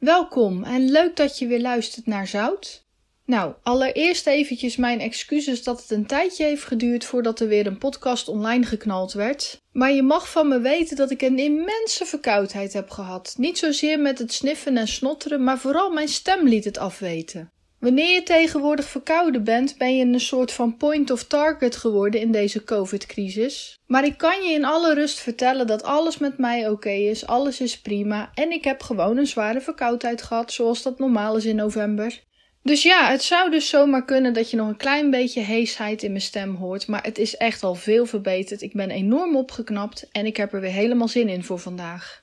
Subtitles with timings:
[0.00, 2.84] Welkom en leuk dat je weer luistert naar Zout.
[3.24, 7.78] Nou, allereerst eventjes mijn excuses dat het een tijdje heeft geduurd voordat er weer een
[7.78, 9.60] podcast online geknald werd.
[9.72, 13.34] Maar je mag van me weten dat ik een immense verkoudheid heb gehad.
[13.38, 17.50] Niet zozeer met het sniffen en snotteren, maar vooral mijn stem liet het afweten.
[17.80, 22.32] Wanneer je tegenwoordig verkouden bent, ben je een soort van point of target geworden in
[22.32, 23.78] deze COVID-crisis.
[23.86, 27.60] Maar ik kan je in alle rust vertellen dat alles met mij oké is, alles
[27.60, 31.56] is prima en ik heb gewoon een zware verkoudheid gehad, zoals dat normaal is in
[31.56, 32.20] november.
[32.62, 36.10] Dus ja, het zou dus zomaar kunnen dat je nog een klein beetje heesheid in
[36.10, 38.62] mijn stem hoort, maar het is echt al veel verbeterd.
[38.62, 42.22] Ik ben enorm opgeknapt en ik heb er weer helemaal zin in voor vandaag.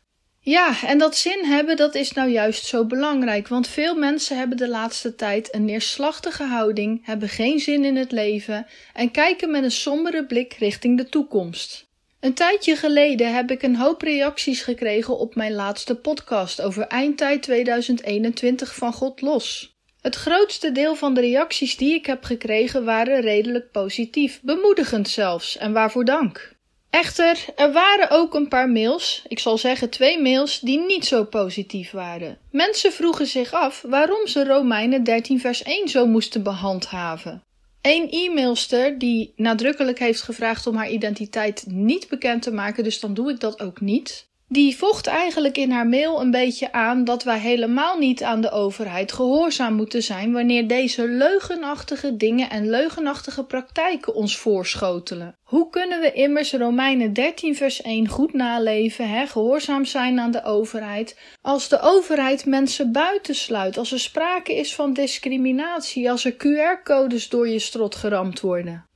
[0.49, 4.57] Ja, en dat zin hebben, dat is nou juist zo belangrijk, want veel mensen hebben
[4.57, 9.63] de laatste tijd een neerslachtige houding, hebben geen zin in het leven en kijken met
[9.63, 11.85] een sombere blik richting de toekomst.
[12.19, 17.41] Een tijdje geleden heb ik een hoop reacties gekregen op mijn laatste podcast over eindtijd
[17.41, 19.77] 2021 van God los.
[20.01, 25.57] Het grootste deel van de reacties die ik heb gekregen waren redelijk positief, bemoedigend zelfs,
[25.57, 26.56] en waarvoor dank.
[26.89, 31.23] Echter, er waren ook een paar mails, ik zal zeggen twee mails, die niet zo
[31.23, 32.37] positief waren.
[32.51, 37.43] Mensen vroegen zich af waarom ze Romeinen 13 vers 1 zo moesten behandhaven.
[37.81, 43.13] Een e-mailster die nadrukkelijk heeft gevraagd om haar identiteit niet bekend te maken, dus dan
[43.13, 44.27] doe ik dat ook niet.
[44.49, 48.51] Die vocht eigenlijk in haar mail een beetje aan dat wij helemaal niet aan de
[48.51, 55.35] overheid gehoorzaam moeten zijn wanneer deze leugenachtige dingen en leugenachtige praktijken ons voorschotelen.
[55.43, 60.43] Hoe kunnen we immers Romeinen 13 vers 1 goed naleven, hè, gehoorzaam zijn aan de
[60.43, 67.29] overheid, als de overheid mensen buitensluit, als er sprake is van discriminatie, als er QR-codes
[67.29, 68.86] door je strot geramd worden?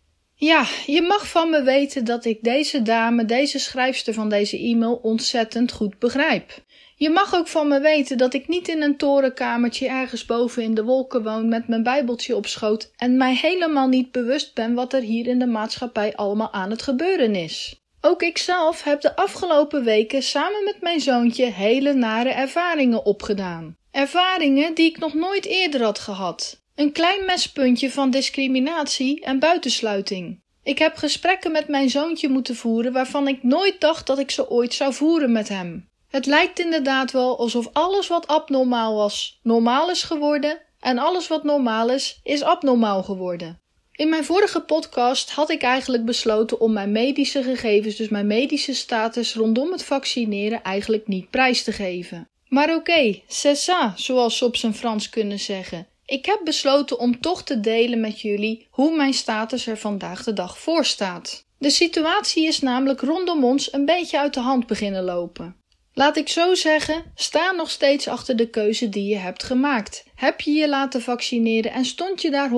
[0.43, 4.99] Ja, je mag van me weten dat ik deze dame, deze schrijfster van deze e-mail,
[5.01, 6.63] ontzettend goed begrijp.
[6.95, 10.73] Je mag ook van me weten dat ik niet in een torenkamertje ergens boven in
[10.73, 14.93] de wolken woon met mijn bijbeltje op schoot en mij helemaal niet bewust ben wat
[14.93, 17.81] er hier in de maatschappij allemaal aan het gebeuren is.
[18.01, 23.77] Ook ikzelf heb de afgelopen weken samen met mijn zoontje hele nare ervaringen opgedaan.
[23.91, 26.60] Ervaringen die ik nog nooit eerder had gehad.
[26.75, 30.41] Een klein mespuntje van discriminatie en buitensluiting.
[30.63, 34.49] Ik heb gesprekken met mijn zoontje moeten voeren waarvan ik nooit dacht dat ik ze
[34.49, 35.89] ooit zou voeren met hem.
[36.07, 41.43] Het lijkt inderdaad wel alsof alles wat abnormaal was, normaal is geworden en alles wat
[41.43, 43.59] normaal is, is abnormaal geworden.
[43.91, 48.73] In mijn vorige podcast had ik eigenlijk besloten om mijn medische gegevens, dus mijn medische
[48.73, 52.29] status rondom het vaccineren, eigenlijk niet prijs te geven.
[52.47, 55.87] Maar oké, okay, c'est ça, zoals ze op zijn Frans kunnen zeggen.
[56.11, 60.33] Ik heb besloten om toch te delen met jullie hoe mijn status er vandaag de
[60.33, 61.45] dag voor staat.
[61.57, 65.55] De situatie is namelijk rondom ons een beetje uit de hand beginnen lopen.
[65.93, 70.03] Laat ik zo zeggen, sta nog steeds achter de keuze die je hebt gemaakt.
[70.15, 72.51] Heb je je laten vaccineren en stond je daar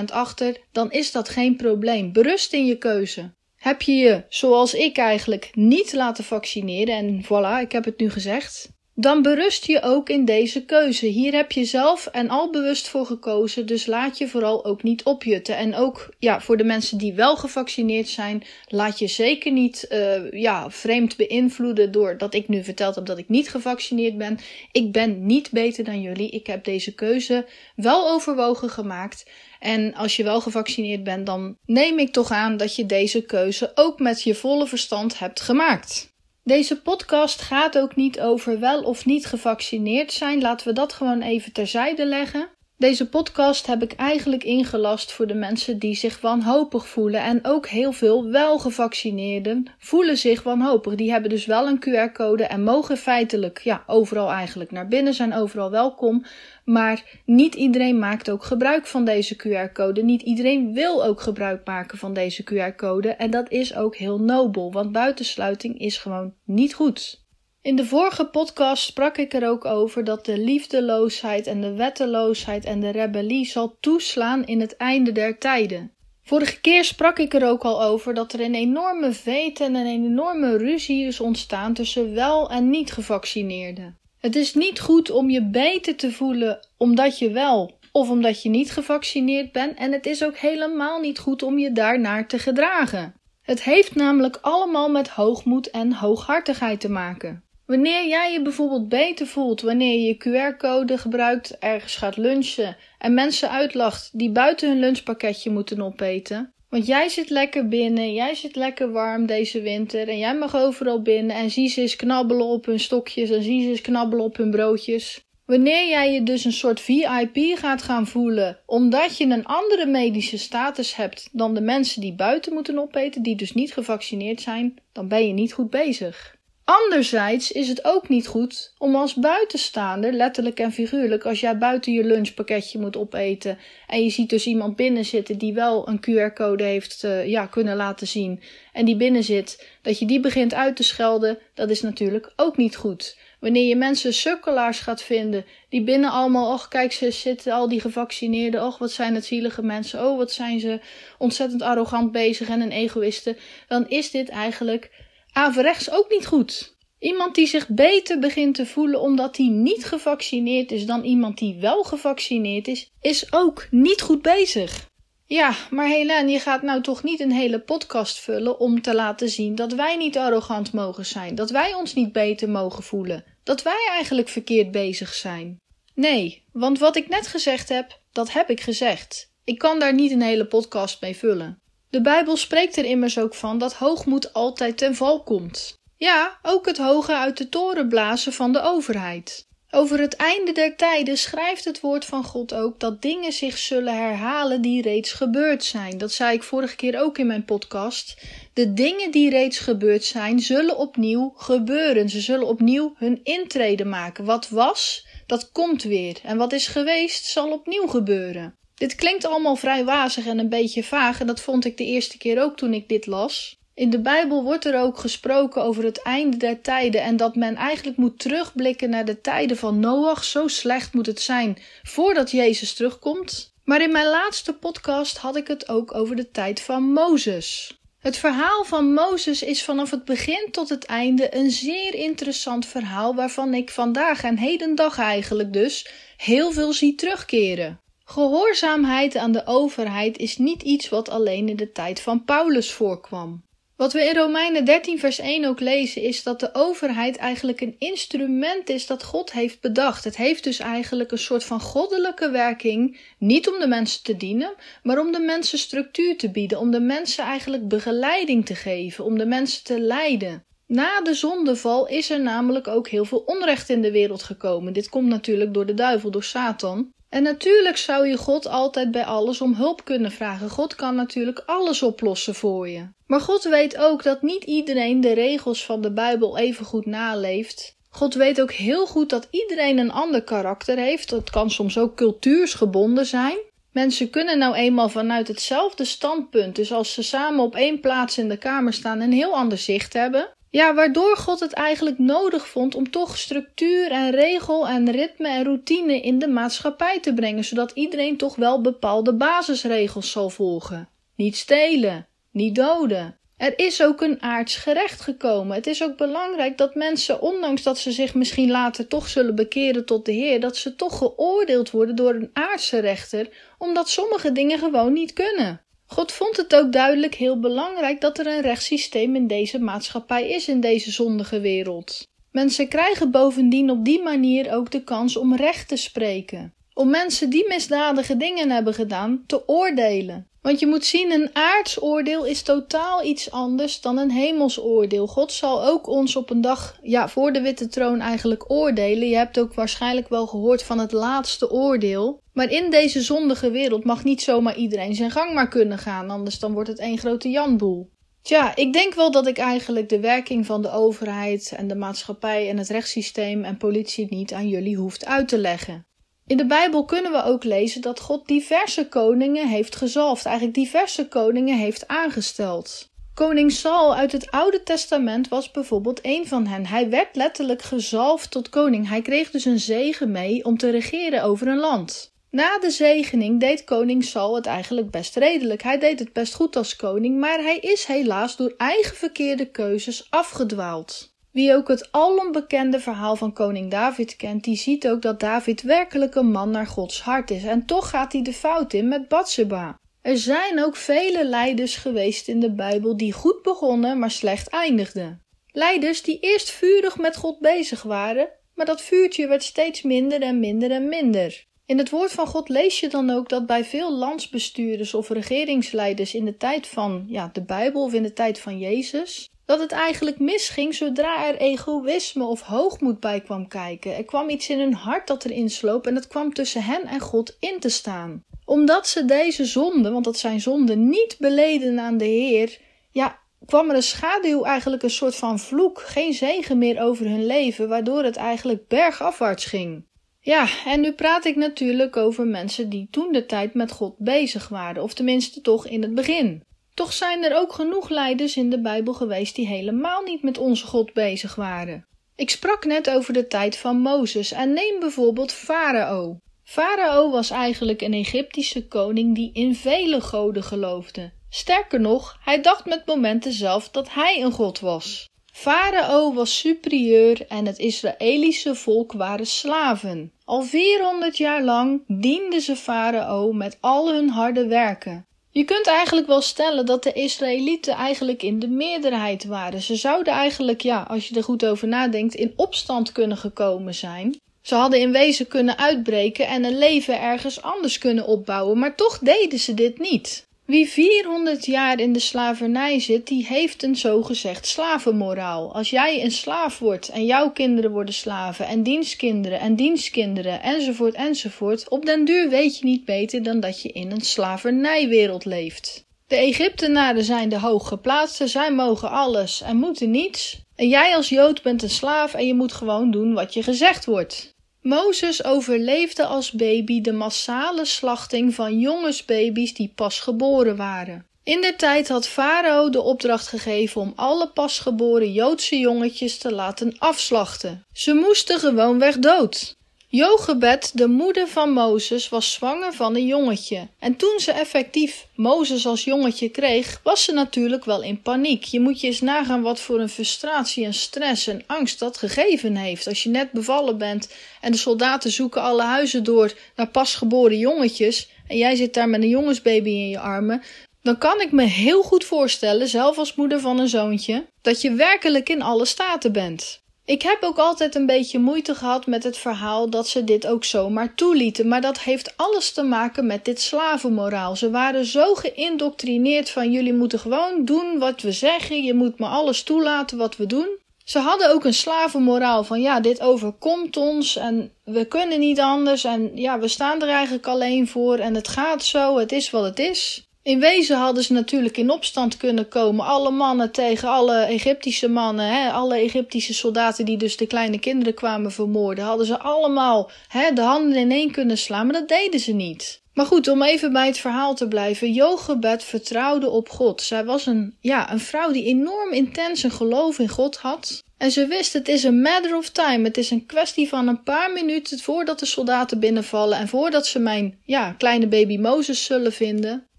[0.00, 2.12] 100% achter, dan is dat geen probleem.
[2.12, 3.34] Berust in je keuze.
[3.56, 8.10] Heb je je, zoals ik eigenlijk, niet laten vaccineren en voilà, ik heb het nu
[8.10, 11.06] gezegd, dan berust je ook in deze keuze.
[11.06, 15.02] Hier heb je zelf en al bewust voor gekozen, dus laat je vooral ook niet
[15.02, 15.56] opjutten.
[15.56, 20.32] En ook ja, voor de mensen die wel gevaccineerd zijn, laat je zeker niet uh,
[20.32, 24.38] ja, vreemd beïnvloeden doordat ik nu verteld heb dat ik niet gevaccineerd ben.
[24.72, 26.30] Ik ben niet beter dan jullie.
[26.30, 29.30] Ik heb deze keuze wel overwogen gemaakt.
[29.60, 33.72] En als je wel gevaccineerd bent, dan neem ik toch aan dat je deze keuze
[33.74, 36.16] ook met je volle verstand hebt gemaakt.
[36.48, 40.40] Deze podcast gaat ook niet over wel of niet gevaccineerd zijn.
[40.40, 42.48] Laten we dat gewoon even terzijde leggen.
[42.76, 47.22] Deze podcast heb ik eigenlijk ingelast voor de mensen die zich wanhopig voelen.
[47.22, 50.94] En ook heel veel wel gevaccineerden voelen zich wanhopig.
[50.94, 55.34] Die hebben dus wel een QR-code en mogen feitelijk ja, overal eigenlijk naar binnen, zijn
[55.34, 56.24] overal welkom.
[56.68, 60.02] Maar niet iedereen maakt ook gebruik van deze QR-code.
[60.02, 63.08] Niet iedereen wil ook gebruik maken van deze QR-code.
[63.08, 67.26] En dat is ook heel nobel, want buitensluiting is gewoon niet goed.
[67.62, 72.64] In de vorige podcast sprak ik er ook over dat de liefdeloosheid en de wetteloosheid
[72.64, 75.92] en de rebellie zal toeslaan in het einde der tijden.
[76.22, 79.86] Vorige keer sprak ik er ook al over dat er een enorme veet en een
[79.86, 83.98] enorme ruzie is ontstaan tussen wel en niet gevaccineerden.
[84.18, 88.48] Het is niet goed om je beter te voelen omdat je wel of omdat je
[88.48, 93.14] niet gevaccineerd bent en het is ook helemaal niet goed om je daarnaar te gedragen.
[93.42, 97.42] Het heeft namelijk allemaal met hoogmoed en hooghartigheid te maken.
[97.66, 103.14] Wanneer jij je bijvoorbeeld beter voelt wanneer je je QR-code gebruikt, ergens gaat lunchen en
[103.14, 106.52] mensen uitlacht die buiten hun lunchpakketje moeten opeten.
[106.68, 111.02] Want jij zit lekker binnen, jij zit lekker warm deze winter en jij mag overal
[111.02, 114.36] binnen en zie ze eens knabbelen op hun stokjes en zie ze eens knabbelen op
[114.36, 115.26] hun broodjes.
[115.44, 120.38] Wanneer jij je dus een soort VIP gaat gaan voelen, omdat je een andere medische
[120.38, 125.08] status hebt dan de mensen die buiten moeten opeten, die dus niet gevaccineerd zijn, dan
[125.08, 126.37] ben je niet goed bezig.
[126.70, 131.92] Anderzijds is het ook niet goed om als buitenstaander, letterlijk en figuurlijk, als jij buiten
[131.92, 136.64] je lunchpakketje moet opeten en je ziet dus iemand binnen zitten die wel een QR-code
[136.64, 138.40] heeft uh, ja, kunnen laten zien
[138.72, 142.56] en die binnen zit, dat je die begint uit te schelden, dat is natuurlijk ook
[142.56, 143.16] niet goed.
[143.38, 147.80] Wanneer je mensen sukkelaars gaat vinden, die binnen allemaal, och kijk, ze zitten al die
[147.80, 150.80] gevaccineerden, och wat zijn het zielige mensen, oh wat zijn ze
[151.18, 153.36] ontzettend arrogant bezig en een egoïste,
[153.68, 154.90] dan is dit eigenlijk
[155.38, 156.76] averechts ook niet goed.
[156.98, 161.60] Iemand die zich beter begint te voelen omdat hij niet gevaccineerd is dan iemand die
[161.60, 164.86] wel gevaccineerd is, is ook niet goed bezig.
[165.26, 169.28] Ja, maar Helene, je gaat nou toch niet een hele podcast vullen om te laten
[169.28, 173.62] zien dat wij niet arrogant mogen zijn, dat wij ons niet beter mogen voelen, dat
[173.62, 175.56] wij eigenlijk verkeerd bezig zijn.
[175.94, 179.32] Nee, want wat ik net gezegd heb, dat heb ik gezegd.
[179.44, 181.62] Ik kan daar niet een hele podcast mee vullen.
[181.90, 185.78] De Bijbel spreekt er immers ook van dat hoogmoed altijd ten val komt.
[185.96, 189.46] Ja, ook het hoge uit de toren blazen van de overheid.
[189.70, 193.96] Over het einde der tijden schrijft het woord van God ook dat dingen zich zullen
[193.96, 195.98] herhalen die reeds gebeurd zijn.
[195.98, 198.22] Dat zei ik vorige keer ook in mijn podcast.
[198.52, 202.08] De dingen die reeds gebeurd zijn, zullen opnieuw gebeuren.
[202.08, 204.24] Ze zullen opnieuw hun intrede maken.
[204.24, 206.18] Wat was, dat komt weer.
[206.22, 208.57] En wat is geweest, zal opnieuw gebeuren.
[208.78, 212.18] Dit klinkt allemaal vrij wazig en een beetje vaag, en dat vond ik de eerste
[212.18, 213.56] keer ook toen ik dit las.
[213.74, 217.54] In de Bijbel wordt er ook gesproken over het einde der tijden en dat men
[217.54, 220.24] eigenlijk moet terugblikken naar de tijden van Noach.
[220.24, 223.52] Zo slecht moet het zijn voordat Jezus terugkomt.
[223.64, 227.78] Maar in mijn laatste podcast had ik het ook over de tijd van Mozes.
[227.98, 233.14] Het verhaal van Mozes is vanaf het begin tot het einde een zeer interessant verhaal
[233.14, 237.80] waarvan ik vandaag en hedendag eigenlijk dus heel veel zie terugkeren.
[238.10, 243.42] Gehoorzaamheid aan de overheid is niet iets wat alleen in de tijd van Paulus voorkwam.
[243.76, 247.76] Wat we in Romeinen 13, vers 1 ook lezen, is dat de overheid eigenlijk een
[247.78, 250.04] instrument is dat God heeft bedacht.
[250.04, 254.54] Het heeft dus eigenlijk een soort van goddelijke werking, niet om de mensen te dienen,
[254.82, 259.18] maar om de mensen structuur te bieden, om de mensen eigenlijk begeleiding te geven, om
[259.18, 260.44] de mensen te leiden.
[260.66, 264.72] Na de zondeval is er namelijk ook heel veel onrecht in de wereld gekomen.
[264.72, 266.90] Dit komt natuurlijk door de duivel, door Satan.
[267.08, 270.50] En natuurlijk zou je God altijd bij alles om hulp kunnen vragen.
[270.50, 272.88] God kan natuurlijk alles oplossen voor je.
[273.06, 277.76] Maar God weet ook dat niet iedereen de regels van de Bijbel even goed naleeft.
[277.90, 281.10] God weet ook heel goed dat iedereen een ander karakter heeft.
[281.10, 283.38] Dat kan soms ook cultuursgebonden zijn.
[283.72, 288.28] Mensen kunnen nou eenmaal vanuit hetzelfde standpunt, dus als ze samen op één plaats in
[288.28, 290.28] de kamer staan, een heel ander zicht hebben.
[290.50, 295.44] Ja, waardoor God het eigenlijk nodig vond om toch structuur en regel en ritme en
[295.44, 300.88] routine in de maatschappij te brengen, zodat iedereen toch wel bepaalde basisregels zal volgen.
[301.16, 303.18] Niet stelen, niet doden.
[303.36, 305.56] Er is ook een aards gerecht gekomen.
[305.56, 309.84] Het is ook belangrijk dat mensen, ondanks dat ze zich misschien later toch zullen bekeren
[309.84, 313.28] tot de Heer, dat ze toch geoordeeld worden door een aardse rechter,
[313.58, 315.60] omdat sommige dingen gewoon niet kunnen.
[315.90, 320.48] God vond het ook duidelijk heel belangrijk dat er een rechtssysteem in deze maatschappij is,
[320.48, 322.06] in deze zondige wereld.
[322.30, 326.54] Mensen krijgen bovendien op die manier ook de kans om recht te spreken.
[326.74, 330.28] Om mensen die misdadige dingen hebben gedaan te oordelen.
[330.42, 335.06] Want je moet zien, een aards oordeel is totaal iets anders dan een hemels oordeel.
[335.06, 339.08] God zal ook ons op een dag ja, voor de witte troon eigenlijk oordelen.
[339.08, 342.20] Je hebt ook waarschijnlijk wel gehoord van het laatste oordeel.
[342.38, 346.38] Maar in deze zondige wereld mag niet zomaar iedereen zijn gang maar kunnen gaan, anders
[346.38, 347.90] dan wordt het één grote janboel.
[348.22, 352.48] Tja, ik denk wel dat ik eigenlijk de werking van de overheid en de maatschappij
[352.48, 355.86] en het rechtssysteem en politie niet aan jullie hoeft uit te leggen.
[356.26, 361.08] In de Bijbel kunnen we ook lezen dat God diverse koningen heeft gezalfd, eigenlijk diverse
[361.08, 362.88] koningen heeft aangesteld.
[363.14, 366.66] Koning Saul uit het Oude Testament was bijvoorbeeld een van hen.
[366.66, 368.88] Hij werd letterlijk gezalfd tot koning.
[368.88, 372.16] Hij kreeg dus een zegen mee om te regeren over een land.
[372.30, 375.62] Na de zegening deed koning Saul het eigenlijk best redelijk.
[375.62, 380.06] Hij deed het best goed als koning, maar hij is helaas door eigen verkeerde keuzes
[380.10, 381.16] afgedwaald.
[381.32, 386.14] Wie ook het alombekende verhaal van koning David kent, die ziet ook dat David werkelijk
[386.14, 387.44] een man naar Gods hart is.
[387.44, 389.78] En toch gaat hij de fout in met Bathsheba.
[390.02, 395.22] Er zijn ook vele leiders geweest in de Bijbel die goed begonnen, maar slecht eindigden.
[395.52, 400.40] Leiders die eerst vurig met God bezig waren, maar dat vuurtje werd steeds minder en
[400.40, 401.46] minder en minder.
[401.68, 406.14] In het woord van God lees je dan ook dat bij veel landsbestuurders of regeringsleiders
[406.14, 409.72] in de tijd van ja, de Bijbel of in de tijd van Jezus, dat het
[409.72, 413.96] eigenlijk misging zodra er egoïsme of hoogmoed bij kwam kijken.
[413.96, 417.00] Er kwam iets in hun hart dat erin sloop en het kwam tussen hen en
[417.00, 418.24] God in te staan.
[418.44, 422.58] Omdat ze deze zonde, want dat zijn zonden, niet beleden aan de Heer,
[422.90, 427.26] ja, kwam er een schaduw, eigenlijk een soort van vloek, geen zegen meer over hun
[427.26, 429.86] leven, waardoor het eigenlijk bergafwaarts ging.
[430.20, 434.48] Ja, en nu praat ik natuurlijk over mensen die toen de tijd met God bezig
[434.48, 436.42] waren, of tenminste toch in het begin.
[436.74, 440.66] Toch zijn er ook genoeg leiders in de Bijbel geweest die helemaal niet met onze
[440.66, 441.86] God bezig waren.
[442.16, 446.18] Ik sprak net over de tijd van Mozes en neem bijvoorbeeld Farao.
[446.44, 451.12] Farao was eigenlijk een Egyptische koning die in vele goden geloofde.
[451.30, 455.08] Sterker nog, hij dacht met momenten zelf dat hij een god was.
[455.38, 460.12] Farao was superieur en het Israëlische volk waren slaven.
[460.24, 465.06] Al 400 jaar lang dienden ze Farao met al hun harde werken.
[465.30, 469.62] Je kunt eigenlijk wel stellen dat de Israëlieten eigenlijk in de meerderheid waren.
[469.62, 474.20] Ze zouden eigenlijk, ja, als je er goed over nadenkt, in opstand kunnen gekomen zijn.
[474.42, 478.98] Ze hadden in wezen kunnen uitbreken en een leven ergens anders kunnen opbouwen, maar toch
[478.98, 480.27] deden ze dit niet.
[480.48, 485.54] Wie 400 jaar in de slavernij zit, die heeft een zogezegd slavenmoraal.
[485.54, 490.94] Als jij een slaaf wordt en jouw kinderen worden slaven en dienstkinderen en dienstkinderen enzovoort
[490.94, 495.84] enzovoort, op den duur weet je niet beter dan dat je in een slavernijwereld leeft.
[496.06, 500.40] De Egyptenaren zijn de hooggeplaatsten, zij mogen alles en moeten niets.
[500.56, 503.84] En jij als Jood bent een slaaf en je moet gewoon doen wat je gezegd
[503.84, 504.36] wordt.
[504.62, 511.06] Mozes overleefde als baby de massale slachting van jongensbaby's die pas geboren waren.
[511.22, 516.74] In der tijd had Farao de opdracht gegeven om alle pasgeboren Joodse jongetjes te laten
[516.78, 517.66] afslachten.
[517.72, 519.56] Ze moesten gewoonweg dood.
[519.90, 523.68] Jochebed, de moeder van Mozes, was zwanger van een jongetje.
[523.78, 528.44] En toen ze effectief Mozes als jongetje kreeg, was ze natuurlijk wel in paniek.
[528.44, 532.56] Je moet je eens nagaan wat voor een frustratie en stress en angst dat gegeven
[532.56, 532.86] heeft.
[532.86, 538.08] Als je net bevallen bent en de soldaten zoeken alle huizen door naar pasgeboren jongetjes
[538.26, 540.42] en jij zit daar met een jongensbaby in je armen,
[540.82, 544.72] dan kan ik me heel goed voorstellen, zelf als moeder van een zoontje, dat je
[544.72, 546.60] werkelijk in alle staten bent.
[546.88, 550.44] Ik heb ook altijd een beetje moeite gehad met het verhaal dat ze dit ook
[550.44, 554.36] zomaar toelieten, maar dat heeft alles te maken met dit slavenmoraal.
[554.36, 559.06] Ze waren zo geïndoctrineerd van jullie moeten gewoon doen wat we zeggen, je moet me
[559.06, 560.48] alles toelaten wat we doen.
[560.84, 565.84] Ze hadden ook een slavenmoraal van ja, dit overkomt ons en we kunnen niet anders
[565.84, 569.44] en ja, we staan er eigenlijk alleen voor en het gaat zo, het is wat
[569.44, 570.07] het is.
[570.22, 572.86] In wezen hadden ze natuurlijk in opstand kunnen komen.
[572.86, 575.26] Alle mannen tegen alle Egyptische mannen.
[575.26, 578.84] Hè, alle Egyptische soldaten die dus de kleine kinderen kwamen vermoorden.
[578.84, 581.66] Hadden ze allemaal hè, de handen ineen kunnen slaan.
[581.66, 582.80] Maar dat deden ze niet.
[582.98, 584.92] Maar goed, om even bij het verhaal te blijven.
[584.92, 586.82] Jochebed vertrouwde op God.
[586.82, 590.82] Zij was een, ja, een vrouw die enorm intens een geloof in God had.
[590.96, 592.84] En ze wist, het is een matter of time.
[592.84, 596.38] Het is een kwestie van een paar minuten voordat de soldaten binnenvallen.
[596.38, 599.67] En voordat ze mijn ja, kleine baby Mozes zullen vinden.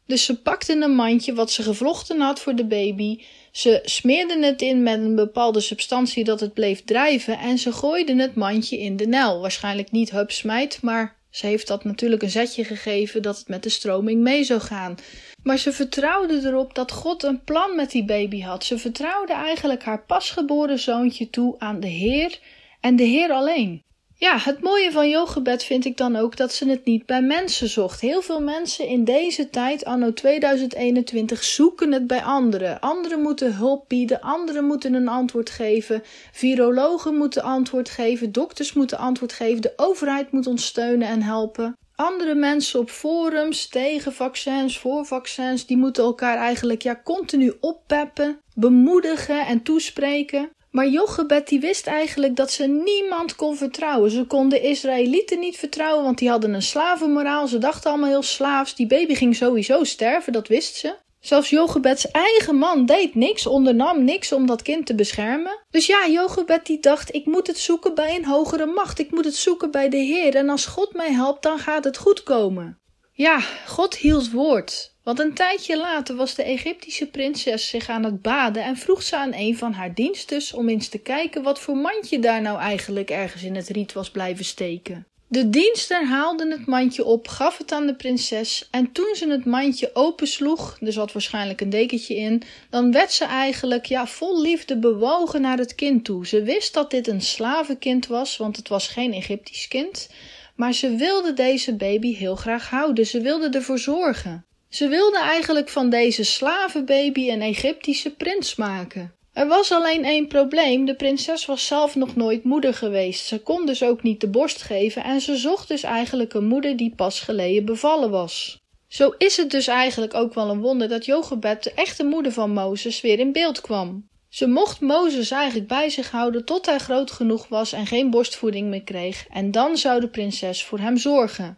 [0.10, 3.20] Dus ze pakte een mandje wat ze gevlochten had voor de baby.
[3.52, 8.20] Ze smeerden het in met een bepaalde substantie dat het bleef drijven en ze gooiden
[8.20, 9.42] het mandje in de Nel.
[9.42, 13.70] Waarschijnlijk niet hupsmijt, maar ze heeft dat natuurlijk een zetje gegeven dat het met de
[13.70, 14.96] stroming mee zou gaan.
[15.44, 18.64] Maar ze vertrouwde erop dat God een plan met die baby had.
[18.64, 22.40] Ze vertrouwde eigenlijk haar pasgeboren zoontje toe aan de Heer
[22.80, 23.84] en de Heer alleen.
[24.20, 27.70] Ja, het mooie van yogebed vind ik dan ook dat ze het niet bij mensen
[27.70, 28.02] zocht.
[28.02, 32.80] Heel veel mensen in deze tijd, anno 2021, zoeken het bij anderen.
[32.80, 38.98] Anderen moeten hulp bieden, anderen moeten een antwoord geven, virologen moeten antwoord geven, dokters moeten
[38.98, 41.78] antwoord geven, de overheid moet ons steunen en helpen.
[41.96, 48.40] Andere mensen op forums tegen vaccins, voor vaccins, die moeten elkaar eigenlijk ja, continu oppeppen,
[48.56, 50.50] bemoedigen en toespreken.
[50.72, 54.12] Maar Jochebed die wist eigenlijk dat ze niemand kon vertrouwen.
[54.12, 57.48] Ze konden Israëlieten niet vertrouwen, want die hadden een slavenmoraal.
[57.48, 58.76] Ze dachten allemaal heel slaafs.
[58.76, 60.96] Die baby ging sowieso sterven, dat wist ze.
[61.20, 65.64] Zelfs Jochebeds eigen man deed niks, ondernam niks om dat kind te beschermen.
[65.70, 69.00] Dus ja, Jochebed die dacht, ik moet het zoeken bij een hogere macht.
[69.00, 70.36] Ik moet het zoeken bij de Heer.
[70.36, 72.78] En als God mij helpt, dan gaat het goed komen.
[73.14, 74.96] Ja, God hield woord.
[75.10, 79.18] Want een tijdje later was de Egyptische prinses zich aan het baden en vroeg ze
[79.18, 83.10] aan een van haar diensters om eens te kijken wat voor mandje daar nou eigenlijk
[83.10, 85.06] ergens in het riet was blijven steken.
[85.28, 89.46] De dienster haalde het mandje op, gaf het aan de prinses en toen ze het
[89.46, 94.78] mandje opensloeg, er zat waarschijnlijk een dekentje in, dan werd ze eigenlijk ja, vol liefde
[94.78, 96.28] bewogen naar het kind toe.
[96.28, 100.10] Ze wist dat dit een slavenkind was, want het was geen Egyptisch kind,
[100.56, 103.06] maar ze wilde deze baby heel graag houden.
[103.06, 104.48] Ze wilde ervoor zorgen.
[104.70, 109.14] Ze wilde eigenlijk van deze slavenbaby een Egyptische prins maken.
[109.34, 113.26] Er was alleen één probleem: de prinses was zelf nog nooit moeder geweest.
[113.26, 116.78] Ze kon dus ook niet de borst geven en ze zocht dus eigenlijk een moeder
[116.78, 118.60] die pas geleden bevallen was.
[118.88, 122.52] Zo is het dus eigenlijk ook wel een wonder dat Jochebed, de echte moeder van
[122.52, 124.08] Mozes, weer in beeld kwam.
[124.30, 128.68] Ze mocht Mozes eigenlijk bij zich houden tot hij groot genoeg was en geen borstvoeding
[128.68, 131.58] meer kreeg, en dan zou de prinses voor hem zorgen.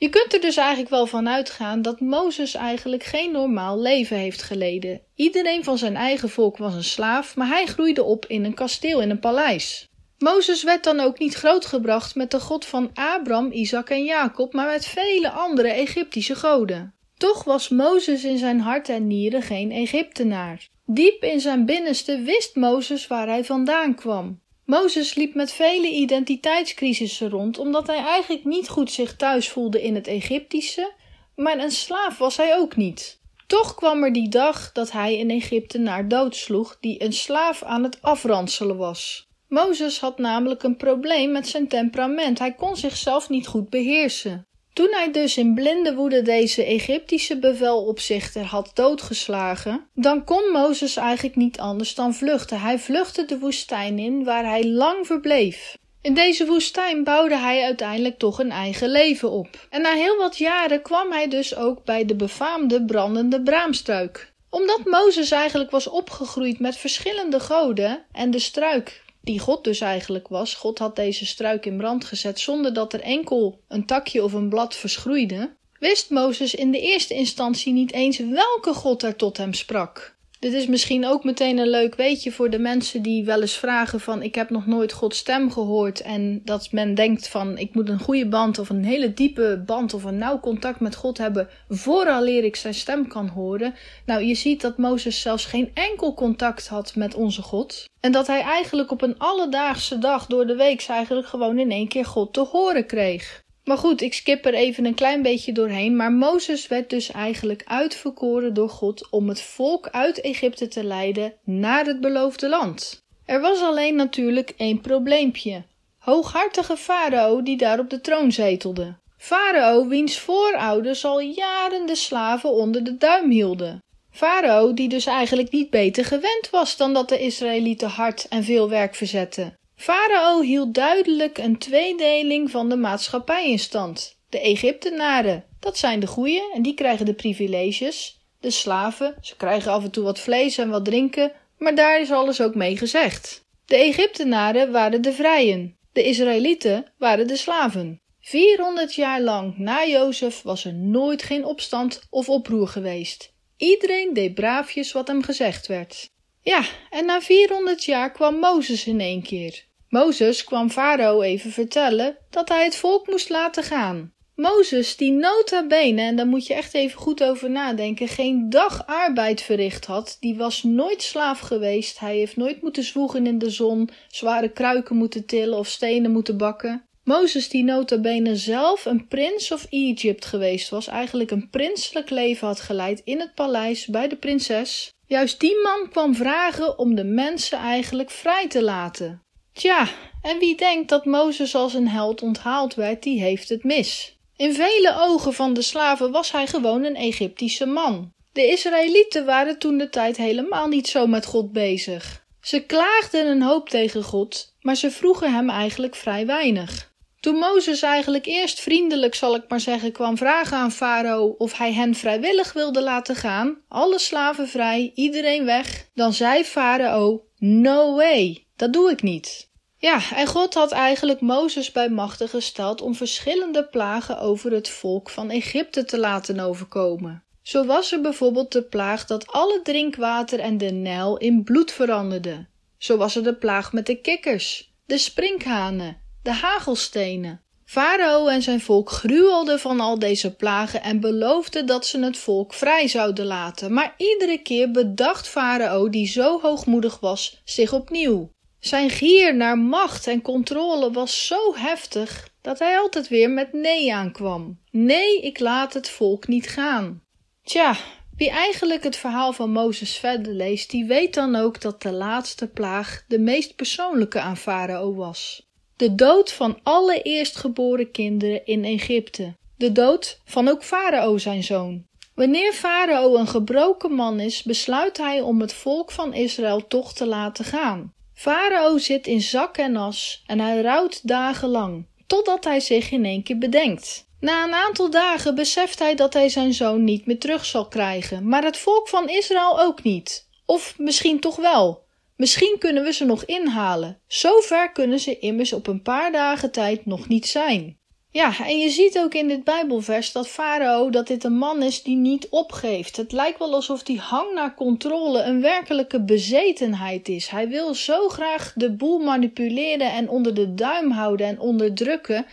[0.00, 4.42] Je kunt er dus eigenlijk wel van uitgaan dat Mozes eigenlijk geen normaal leven heeft
[4.42, 5.00] geleden.
[5.14, 9.00] Iedereen van zijn eigen volk was een slaaf, maar hij groeide op in een kasteel,
[9.00, 9.88] in een paleis.
[10.18, 14.66] Mozes werd dan ook niet grootgebracht met de God van Abraham, Isaac en Jacob, maar
[14.66, 16.94] met vele andere Egyptische goden.
[17.16, 20.68] Toch was Mozes in zijn hart en nieren geen Egyptenaar.
[20.86, 24.40] Diep in zijn binnenste wist Mozes waar hij vandaan kwam.
[24.70, 29.94] Mozes liep met vele identiteitscrisissen rond, omdat hij eigenlijk niet goed zich thuis voelde in
[29.94, 30.92] het Egyptische,
[31.36, 33.20] maar een slaaf was hij ook niet.
[33.46, 38.02] Toch kwam er die dag dat hij een Egyptenaar doodsloeg die een slaaf aan het
[38.02, 39.28] afranselen was.
[39.48, 42.38] Mozes had namelijk een probleem met zijn temperament.
[42.38, 44.46] Hij kon zichzelf niet goed beheersen.
[44.72, 51.36] Toen hij dus in blinde woede deze Egyptische bevelopzichter had doodgeslagen, dan kon Mozes eigenlijk
[51.36, 52.60] niet anders dan vluchten.
[52.60, 55.78] Hij vluchtte de woestijn in, waar hij lang verbleef.
[56.02, 59.48] In deze woestijn bouwde hij uiteindelijk toch een eigen leven op.
[59.70, 64.32] En na heel wat jaren kwam hij dus ook bij de befaamde brandende braamstruik.
[64.50, 70.28] Omdat Mozes eigenlijk was opgegroeid met verschillende goden en de struik die God dus eigenlijk
[70.28, 70.54] was.
[70.54, 74.48] God had deze struik in brand gezet zonder dat er enkel een takje of een
[74.48, 75.56] blad verschroeide.
[75.78, 80.18] Wist Mozes in de eerste instantie niet eens welke God er tot hem sprak.
[80.40, 84.00] Dit is misschien ook meteen een leuk weetje voor de mensen die wel eens vragen
[84.00, 87.88] van ik heb nog nooit Gods stem gehoord en dat men denkt van ik moet
[87.88, 91.48] een goede band of een hele diepe band of een nauw contact met God hebben
[91.68, 93.74] vooraleer ik zijn stem kan horen.
[94.06, 98.26] Nou, je ziet dat Mozes zelfs geen enkel contact had met onze God en dat
[98.26, 102.32] hij eigenlijk op een alledaagse dag door de week eigenlijk gewoon in één keer God
[102.32, 103.42] te horen kreeg.
[103.70, 105.96] Maar goed, ik skip er even een klein beetje doorheen.
[105.96, 111.34] Maar Mozes werd dus eigenlijk uitverkoren door God om het volk uit Egypte te leiden
[111.44, 113.02] naar het beloofde land.
[113.24, 115.62] Er was alleen natuurlijk één probleempje.
[115.98, 118.94] Hooghartige farao die daar op de troon zetelde.
[119.16, 123.82] Farao wiens voorouders al jaren de slaven onder de duim hielden.
[124.10, 128.68] Farao die dus eigenlijk niet beter gewend was dan dat de Israëlieten hard en veel
[128.68, 129.58] werk verzetten.
[129.80, 134.18] Farao hield duidelijk een tweedeling van de maatschappij in stand.
[134.28, 138.20] De Egyptenaren, dat zijn de goeie en die krijgen de privileges.
[138.40, 142.10] De slaven, ze krijgen af en toe wat vlees en wat drinken, maar daar is
[142.10, 143.44] alles ook mee gezegd.
[143.66, 148.00] De Egyptenaren waren de vrijen, de Israëlieten waren de slaven.
[148.20, 153.32] 400 jaar lang na Jozef was er nooit geen opstand of oproer geweest.
[153.56, 156.10] Iedereen deed braafjes wat hem gezegd werd.
[156.42, 159.68] Ja, en na 400 jaar kwam Mozes in één keer.
[159.90, 164.12] Mozes kwam Farao even vertellen dat hij het volk moest laten gaan.
[164.34, 168.86] Mozes, die nota bene, en daar moet je echt even goed over nadenken, geen dag
[168.86, 173.50] arbeid verricht had, die was nooit slaaf geweest, hij heeft nooit moeten zwoegen in de
[173.50, 176.84] zon, zware kruiken moeten tillen of stenen moeten bakken.
[177.04, 182.46] Mozes, die nota bene zelf een prins of Egypt geweest was, eigenlijk een prinselijk leven
[182.46, 184.90] had geleid in het paleis bij de prinses.
[185.06, 189.22] Juist die man kwam vragen om de mensen eigenlijk vrij te laten.
[189.52, 189.88] Tja,
[190.22, 194.18] en wie denkt dat Mozes als een held onthaald werd, die heeft het mis.
[194.36, 198.12] In vele ogen van de slaven was hij gewoon een Egyptische man.
[198.32, 202.24] De Israëlieten waren toen de tijd helemaal niet zo met God bezig.
[202.40, 206.90] Ze klaagden een hoop tegen God, maar ze vroegen hem eigenlijk vrij weinig.
[207.20, 211.72] Toen Mozes eigenlijk eerst vriendelijk, zal ik maar zeggen, kwam vragen aan Farao of hij
[211.72, 218.46] hen vrijwillig wilde laten gaan, alle slaven vrij, iedereen weg, dan zei Farao: No way,
[218.60, 219.48] dat doe ik niet.
[219.76, 225.10] Ja, en God had eigenlijk Mozes bij machten gesteld om verschillende plagen over het volk
[225.10, 227.24] van Egypte te laten overkomen.
[227.42, 232.46] Zo was er bijvoorbeeld de plaag dat alle drinkwater en de Nijl in bloed veranderde.
[232.78, 237.40] Zo was er de plaag met de kikkers, de sprinkhanen, de hagelstenen.
[237.64, 242.54] Farao en zijn volk gruwelden van al deze plagen en beloofden dat ze het volk
[242.54, 243.72] vrij zouden laten.
[243.72, 248.30] Maar iedere keer bedacht Farao, die zo hoogmoedig was, zich opnieuw.
[248.60, 253.94] Zijn gier naar macht en controle was zo heftig dat hij altijd weer met nee
[253.94, 254.58] aankwam.
[254.70, 257.02] Nee, ik laat het volk niet gaan.
[257.42, 257.76] Tja,
[258.16, 262.46] wie eigenlijk het verhaal van Mozes verder leest, die weet dan ook dat de laatste
[262.46, 265.48] plaag de meest persoonlijke aan Farao was.
[265.76, 269.36] De dood van alle eerstgeboren kinderen in Egypte.
[269.56, 271.88] De dood van ook Farao zijn zoon.
[272.14, 277.06] Wanneer Farao een gebroken man is, besluit hij om het volk van Israël toch te
[277.06, 277.92] laten gaan.
[278.20, 283.22] Farao zit in zak en as en hij rouwt dagenlang, totdat hij zich in één
[283.22, 284.06] keer bedenkt.
[284.20, 288.28] Na een aantal dagen beseft hij dat hij zijn zoon niet meer terug zal krijgen,
[288.28, 290.28] maar het volk van Israël ook niet.
[290.46, 291.86] Of misschien toch wel.
[292.16, 294.00] Misschien kunnen we ze nog inhalen.
[294.06, 297.79] Zover kunnen ze immers op een paar dagen tijd nog niet zijn.
[298.12, 301.82] Ja, en je ziet ook in dit Bijbelvers dat Farao dat dit een man is
[301.82, 302.96] die niet opgeeft.
[302.96, 307.28] Het lijkt wel alsof die hang naar controle een werkelijke bezetenheid is.
[307.28, 312.26] Hij wil zo graag de boel manipuleren en onder de duim houden en onderdrukken,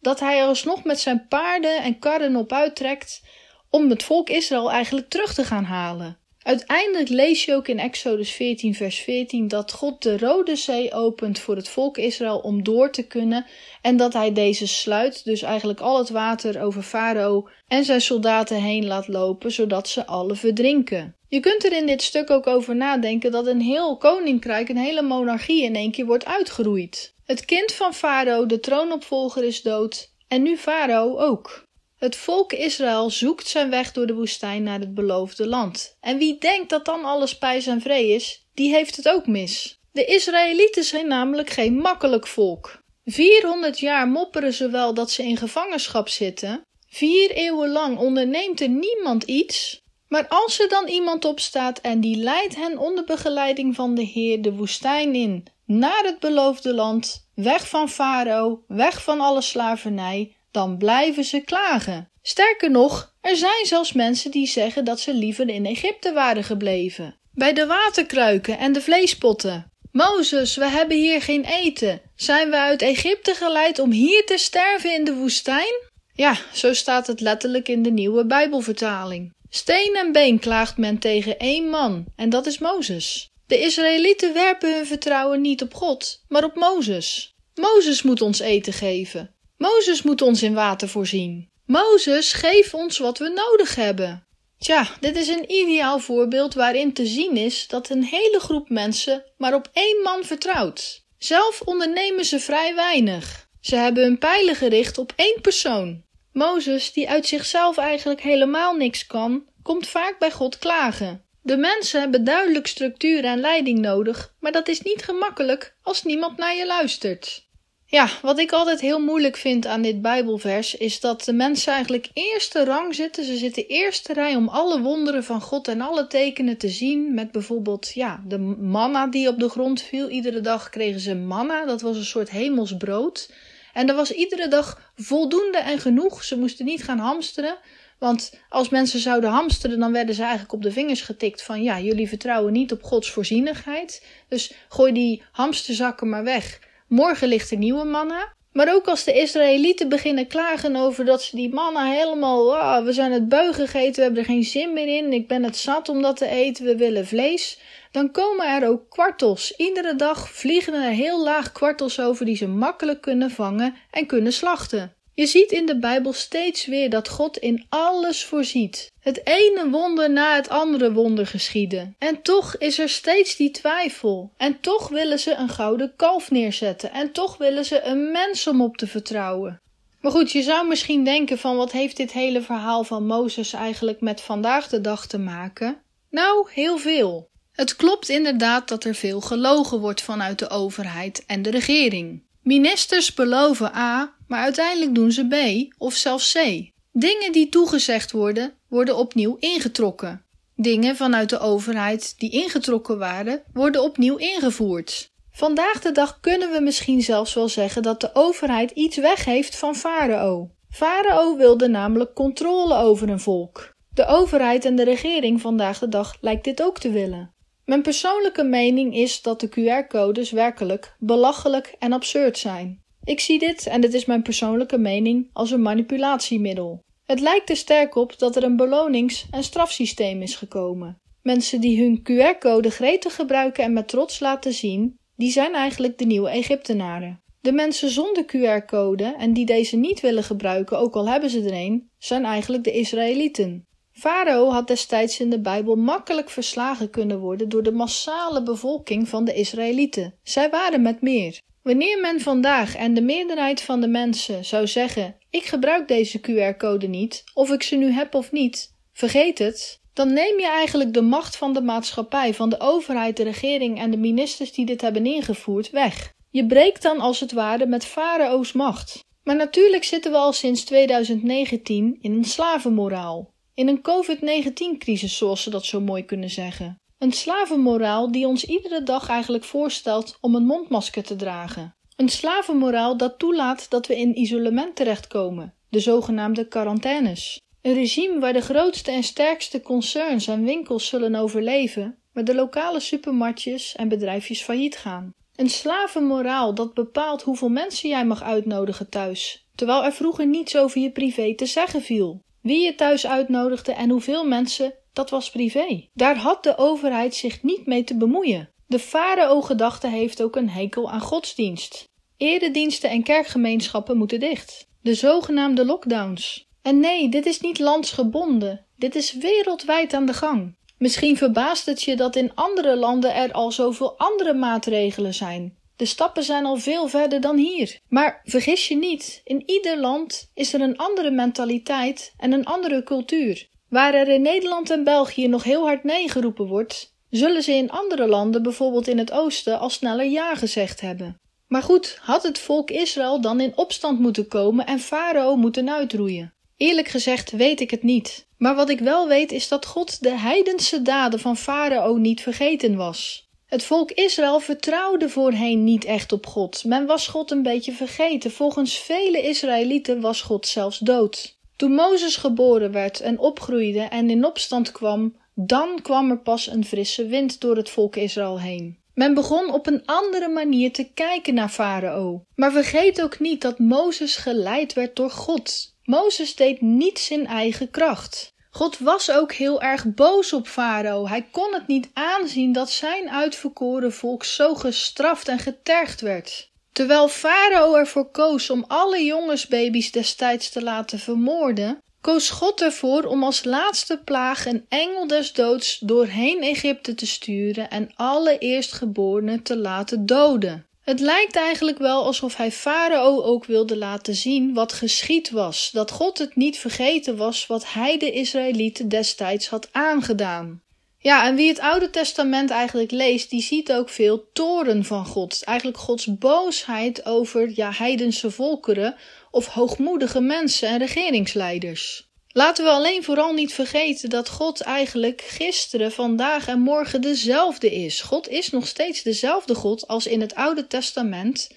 [0.00, 3.22] dat hij alsnog met zijn paarden en karren op uittrekt
[3.70, 6.21] om het volk Israël eigenlijk terug te gaan halen.
[6.42, 11.38] Uiteindelijk lees je ook in Exodus 14, vers 14 dat God de Rode Zee opent
[11.38, 13.46] voor het volk Israël om door te kunnen
[13.82, 18.62] en dat hij deze sluit, dus eigenlijk al het water over Farao en zijn soldaten
[18.62, 21.16] heen laat lopen, zodat ze alle verdrinken.
[21.28, 25.02] Je kunt er in dit stuk ook over nadenken dat een heel koninkrijk, een hele
[25.02, 27.14] monarchie in één keer wordt uitgeroeid.
[27.24, 31.70] Het kind van Farao, de troonopvolger, is dood en nu Farao ook.
[32.02, 35.96] Het volk Israël zoekt zijn weg door de woestijn naar het beloofde land.
[36.00, 39.78] En wie denkt dat dan alles pijs en vree is, die heeft het ook mis.
[39.92, 42.82] De Israëlieten zijn namelijk geen makkelijk volk.
[43.04, 46.62] 400 jaar mopperen ze wel dat ze in gevangenschap zitten.
[46.88, 49.80] Vier eeuwen lang onderneemt er niemand iets.
[50.08, 54.42] Maar als er dan iemand opstaat en die leidt hen onder begeleiding van de Heer
[54.42, 60.78] de woestijn in, naar het beloofde land, weg van Farao, weg van alle slavernij, dan
[60.78, 62.10] blijven ze klagen.
[62.22, 67.16] Sterker nog, er zijn zelfs mensen die zeggen dat ze liever in Egypte waren gebleven.
[67.32, 69.70] Bij de waterkruiken en de vleespotten.
[69.92, 72.00] Mozes, we hebben hier geen eten.
[72.14, 75.90] Zijn we uit Egypte geleid om hier te sterven in de woestijn?
[76.14, 79.32] Ja, zo staat het letterlijk in de nieuwe Bijbelvertaling.
[79.48, 83.30] Steen en been klaagt men tegen één man, en dat is Mozes.
[83.46, 87.34] De Israëlieten werpen hun vertrouwen niet op God, maar op Mozes.
[87.54, 89.34] Mozes moet ons eten geven.
[89.62, 91.50] Mozes moet ons in water voorzien.
[91.66, 94.26] Mozes, geef ons wat we nodig hebben.
[94.58, 99.24] Tja, dit is een ideaal voorbeeld waarin te zien is dat een hele groep mensen
[99.36, 101.04] maar op één man vertrouwt.
[101.18, 103.48] Zelf ondernemen ze vrij weinig.
[103.60, 106.02] Ze hebben hun pijlen gericht op één persoon.
[106.32, 111.24] Mozes, die uit zichzelf eigenlijk helemaal niks kan, komt vaak bij God klagen.
[111.42, 116.38] De mensen hebben duidelijk structuur en leiding nodig, maar dat is niet gemakkelijk als niemand
[116.38, 117.50] naar je luistert.
[117.92, 122.08] Ja, wat ik altijd heel moeilijk vind aan dit Bijbelvers is dat de mensen eigenlijk
[122.12, 123.24] eerste rang zitten.
[123.24, 127.14] Ze zitten eerste rij om alle wonderen van God en alle tekenen te zien.
[127.14, 130.08] Met bijvoorbeeld ja, de manna die op de grond viel.
[130.08, 133.32] Iedere dag kregen ze manna, dat was een soort hemelsbrood.
[133.72, 136.24] En er was iedere dag voldoende en genoeg.
[136.24, 137.56] Ze moesten niet gaan hamsteren.
[137.98, 141.80] Want als mensen zouden hamsteren, dan werden ze eigenlijk op de vingers getikt van ja,
[141.80, 144.06] jullie vertrouwen niet op Gods voorzienigheid.
[144.28, 146.70] Dus gooi die hamsterzakken maar weg.
[146.92, 148.32] Morgen ligt er nieuwe manna.
[148.52, 152.92] Maar ook als de Israëlieten beginnen klagen over dat ze die manna helemaal, ah, we
[152.92, 155.88] zijn het beu gegeten, we hebben er geen zin meer in, ik ben het zat
[155.88, 157.58] om dat te eten, we willen vlees,
[157.90, 159.56] dan komen er ook kwartels.
[159.56, 164.32] Iedere dag vliegen er heel laag kwartels over die ze makkelijk kunnen vangen en kunnen
[164.32, 164.94] slachten.
[165.14, 168.90] Je ziet in de Bijbel steeds weer dat God in alles voorziet.
[169.00, 171.94] Het ene wonder na het andere wonder geschieden.
[171.98, 174.32] En toch is er steeds die twijfel.
[174.36, 176.92] En toch willen ze een gouden kalf neerzetten.
[176.92, 179.60] En toch willen ze een mens om op te vertrouwen.
[180.00, 184.00] Maar goed, je zou misschien denken van wat heeft dit hele verhaal van Mozes eigenlijk
[184.00, 185.82] met vandaag de dag te maken?
[186.10, 187.30] Nou, heel veel.
[187.52, 192.22] Het klopt inderdaad dat er veel gelogen wordt vanuit de overheid en de regering.
[192.42, 195.34] Ministers beloven A, maar uiteindelijk doen ze B
[195.78, 196.70] of zelfs C.
[196.92, 200.24] Dingen die toegezegd worden, worden opnieuw ingetrokken.
[200.56, 205.10] Dingen vanuit de overheid die ingetrokken waren, worden opnieuw ingevoerd.
[205.32, 209.74] Vandaag de dag kunnen we misschien zelfs wel zeggen dat de overheid iets weggeeft van
[209.74, 210.50] Farao.
[210.70, 213.74] Farao wilde namelijk controle over een volk.
[213.94, 217.34] De overheid en de regering vandaag de dag lijkt dit ook te willen.
[217.64, 222.80] Mijn persoonlijke mening is dat de QR-codes werkelijk belachelijk en absurd zijn.
[223.04, 226.82] Ik zie dit, en dit is mijn persoonlijke mening, als een manipulatiemiddel.
[227.04, 231.00] Het lijkt er sterk op dat er een belonings- en strafsysteem is gekomen.
[231.22, 236.04] Mensen die hun QR-code gretig gebruiken en met trots laten zien, die zijn eigenlijk de
[236.04, 237.20] nieuwe Egyptenaren.
[237.40, 241.52] De mensen zonder QR-code en die deze niet willen gebruiken, ook al hebben ze er
[241.52, 243.66] een, zijn eigenlijk de Israëlieten.
[243.92, 249.24] Farao had destijds in de Bijbel makkelijk verslagen kunnen worden door de massale bevolking van
[249.24, 250.14] de Israëlieten.
[250.22, 251.40] Zij waren met meer.
[251.62, 256.86] Wanneer men vandaag en de meerderheid van de mensen zou zeggen: Ik gebruik deze QR-code
[256.86, 261.02] niet, of ik ze nu heb of niet, vergeet het, dan neem je eigenlijk de
[261.02, 265.06] macht van de maatschappij, van de overheid, de regering en de ministers die dit hebben
[265.06, 266.12] ingevoerd weg.
[266.30, 269.04] Je breekt dan als het ware met Farao's macht.
[269.24, 273.30] Maar natuurlijk zitten we al sinds 2019 in een slavenmoraal.
[273.54, 276.80] In een COVID-19-crisis, zoals ze dat zo mooi kunnen zeggen.
[276.98, 281.74] Een slavenmoraal die ons iedere dag eigenlijk voorstelt om een mondmasker te dragen.
[281.96, 287.40] Een slavenmoraal dat toelaat dat we in isolement terechtkomen, de zogenaamde quarantaines.
[287.62, 292.80] Een regime waar de grootste en sterkste concerns en winkels zullen overleven, maar de lokale
[292.80, 295.14] supermarktjes en bedrijfjes failliet gaan.
[295.36, 300.80] Een slavenmoraal dat bepaalt hoeveel mensen jij mag uitnodigen thuis, terwijl er vroeger niets over
[300.80, 302.22] je privé te zeggen viel.
[302.42, 305.88] Wie je thuis uitnodigde en hoeveel mensen, dat was privé.
[305.94, 308.50] Daar had de overheid zich niet mee te bemoeien.
[308.66, 311.84] De farao-gedachte heeft ook een hekel aan godsdienst.
[312.16, 314.68] Erediensten en kerkgemeenschappen moeten dicht.
[314.80, 316.48] De zogenaamde lockdowns.
[316.62, 318.66] En nee, dit is niet landsgebonden.
[318.76, 320.56] Dit is wereldwijd aan de gang.
[320.78, 325.56] Misschien verbaast het je dat in andere landen er al zoveel andere maatregelen zijn.
[325.82, 327.78] De stappen zijn al veel verder dan hier.
[327.88, 332.82] Maar vergis je niet, in ieder land is er een andere mentaliteit en een andere
[332.82, 333.48] cultuur.
[333.68, 337.70] Waar er in Nederland en België nog heel hard nee geroepen wordt, zullen ze in
[337.70, 341.20] andere landen, bijvoorbeeld in het oosten, al sneller ja gezegd hebben.
[341.48, 346.34] Maar goed, had het volk Israël dan in opstand moeten komen en Farao moeten uitroeien?
[346.56, 348.26] Eerlijk gezegd weet ik het niet.
[348.38, 352.76] Maar wat ik wel weet is dat God de heidense daden van Farao niet vergeten
[352.76, 353.30] was.
[353.52, 356.64] Het volk Israël vertrouwde voorheen niet echt op God.
[356.64, 358.30] Men was God een beetje vergeten.
[358.30, 361.36] Volgens vele Israëlieten was God zelfs dood.
[361.56, 366.64] Toen Mozes geboren werd en opgroeide en in opstand kwam, dan kwam er pas een
[366.64, 368.78] frisse wind door het volk Israël heen.
[368.94, 372.24] Men begon op een andere manier te kijken naar Farao.
[372.34, 375.74] Maar vergeet ook niet dat Mozes geleid werd door God.
[375.84, 378.31] Mozes deed niets in eigen kracht.
[378.54, 381.08] God was ook heel erg boos op Farao.
[381.08, 386.50] Hij kon het niet aanzien dat zijn uitverkoren volk zo gestraft en getergd werd.
[386.72, 393.24] Terwijl Farao ervoor koos om alle jongensbaby's destijds te laten vermoorden, koos God ervoor om
[393.24, 399.56] als laatste plaag een engel des doods doorheen Egypte te sturen en alle eerstgeborenen te
[399.56, 400.66] laten doden.
[400.82, 405.90] Het lijkt eigenlijk wel alsof hij Farao ook wilde laten zien wat geschied was, dat
[405.90, 410.62] God het niet vergeten was wat hij de Israëlieten destijds had aangedaan.
[410.98, 415.42] Ja, en wie het Oude Testament eigenlijk leest, die ziet ook veel toren van God.
[415.44, 418.96] Eigenlijk Gods boosheid over ja, heidense volkeren
[419.30, 422.10] of hoogmoedige mensen en regeringsleiders.
[422.32, 428.00] Laten we alleen vooral niet vergeten dat God eigenlijk gisteren, vandaag en morgen dezelfde is.
[428.00, 431.50] God is nog steeds dezelfde God als in het Oude Testament.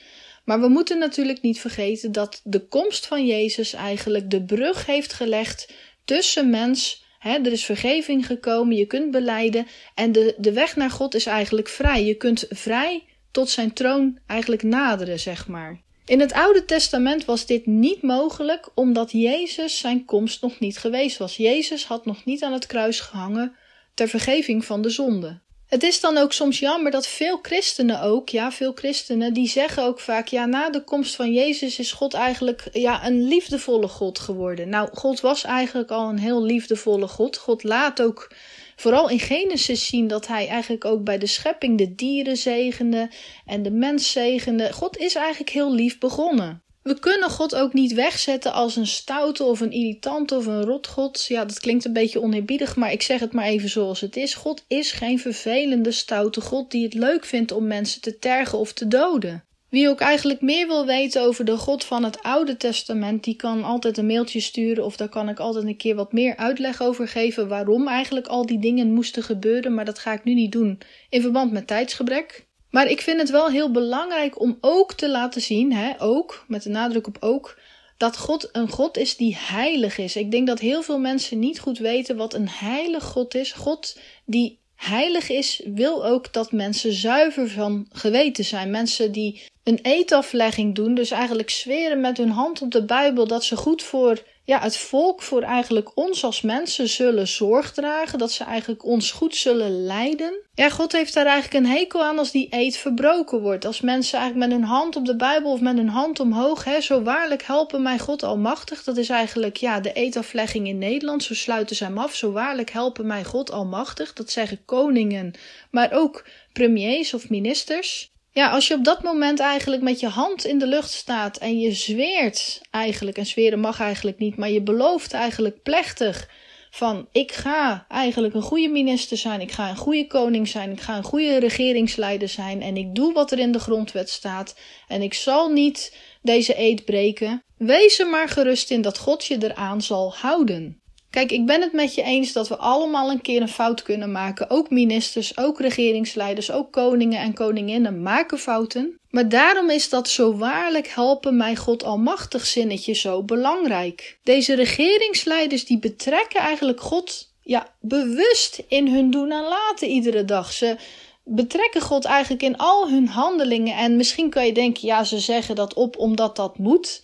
[0.43, 5.13] Maar we moeten natuurlijk niet vergeten dat de komst van Jezus eigenlijk de brug heeft
[5.13, 5.67] gelegd
[6.05, 7.03] tussen mens.
[7.19, 11.67] Er is vergeving gekomen, je kunt beleiden en de, de weg naar God is eigenlijk
[11.67, 12.05] vrij.
[12.05, 15.84] Je kunt vrij tot zijn troon eigenlijk naderen, zeg maar.
[16.05, 21.17] In het Oude Testament was dit niet mogelijk omdat Jezus zijn komst nog niet geweest
[21.17, 21.37] was.
[21.37, 23.55] Jezus had nog niet aan het kruis gehangen
[23.93, 25.39] ter vergeving van de zonde.
[25.67, 29.83] Het is dan ook soms jammer dat veel christenen ook, ja, veel christenen, die zeggen
[29.83, 34.19] ook vaak, ja, na de komst van Jezus is God eigenlijk, ja, een liefdevolle God
[34.19, 34.69] geworden.
[34.69, 37.37] Nou, God was eigenlijk al een heel liefdevolle God.
[37.37, 38.31] God laat ook
[38.75, 43.11] vooral in Genesis zien dat hij eigenlijk ook bij de schepping de dieren zegende
[43.45, 44.73] en de mens zegende.
[44.73, 46.63] God is eigenlijk heel lief begonnen.
[46.85, 51.25] We kunnen God ook niet wegzetten als een stoute of een irritante of een rotgod.
[51.27, 54.33] Ja, dat klinkt een beetje oneerbiedig, maar ik zeg het maar even zoals het is.
[54.33, 58.73] God is geen vervelende, stoute God die het leuk vindt om mensen te tergen of
[58.73, 59.44] te doden.
[59.69, 63.63] Wie ook eigenlijk meer wil weten over de God van het Oude Testament, die kan
[63.63, 67.07] altijd een mailtje sturen of daar kan ik altijd een keer wat meer uitleg over
[67.07, 70.79] geven waarom eigenlijk al die dingen moesten gebeuren, maar dat ga ik nu niet doen
[71.09, 72.47] in verband met tijdsgebrek.
[72.69, 76.63] Maar ik vind het wel heel belangrijk om ook te laten zien, hè, ook, met
[76.63, 77.57] de nadruk op ook,
[77.97, 80.15] dat God een God is die heilig is.
[80.15, 83.51] Ik denk dat heel veel mensen niet goed weten wat een heilig God is.
[83.51, 88.71] God die heilig is, wil ook dat mensen zuiver van geweten zijn.
[88.71, 93.43] Mensen die een eetaflegging doen, dus eigenlijk zweren met hun hand op de Bijbel dat
[93.43, 98.31] ze goed voor ja, het volk, voor eigenlijk ons als mensen zullen zorg dragen, dat
[98.31, 100.33] ze eigenlijk ons goed zullen leiden.
[100.53, 103.65] Ja, God heeft daar eigenlijk een hekel aan als die eet verbroken wordt.
[103.65, 106.81] Als mensen eigenlijk met hun hand op de Bijbel of met hun hand omhoog, hè,
[106.81, 108.83] zo waarlijk helpen mij God almachtig.
[108.83, 112.15] Dat is eigenlijk ja, de eetaflegging in Nederland, zo sluiten ze hem af.
[112.15, 114.13] Zo waarlijk helpen mij God almachtig.
[114.13, 115.33] Dat zeggen koningen,
[115.71, 118.13] maar ook premiers of ministers.
[118.35, 121.59] Ja, als je op dat moment eigenlijk met je hand in de lucht staat en
[121.59, 126.29] je zweert eigenlijk, en zweren mag eigenlijk niet, maar je belooft eigenlijk plechtig
[126.69, 130.81] van ik ga eigenlijk een goede minister zijn, ik ga een goede koning zijn, ik
[130.81, 134.55] ga een goede regeringsleider zijn en ik doe wat er in de grondwet staat
[134.87, 137.43] en ik zal niet deze eed breken.
[137.57, 140.81] Wees er maar gerust in dat God je eraan zal houden.
[141.15, 144.11] Kijk, ik ben het met je eens dat we allemaal een keer een fout kunnen
[144.11, 144.49] maken.
[144.49, 148.99] Ook ministers, ook regeringsleiders, ook koningen en koninginnen maken fouten.
[149.09, 154.17] Maar daarom is dat zo waarlijk helpen mij God almachtig zinnetje zo belangrijk.
[154.23, 160.51] Deze regeringsleiders die betrekken eigenlijk God ja, bewust in hun doen en laten iedere dag.
[160.51, 160.77] Ze
[161.23, 163.77] betrekken God eigenlijk in al hun handelingen.
[163.77, 167.01] En misschien kan je denken, ja, ze zeggen dat op omdat dat moet.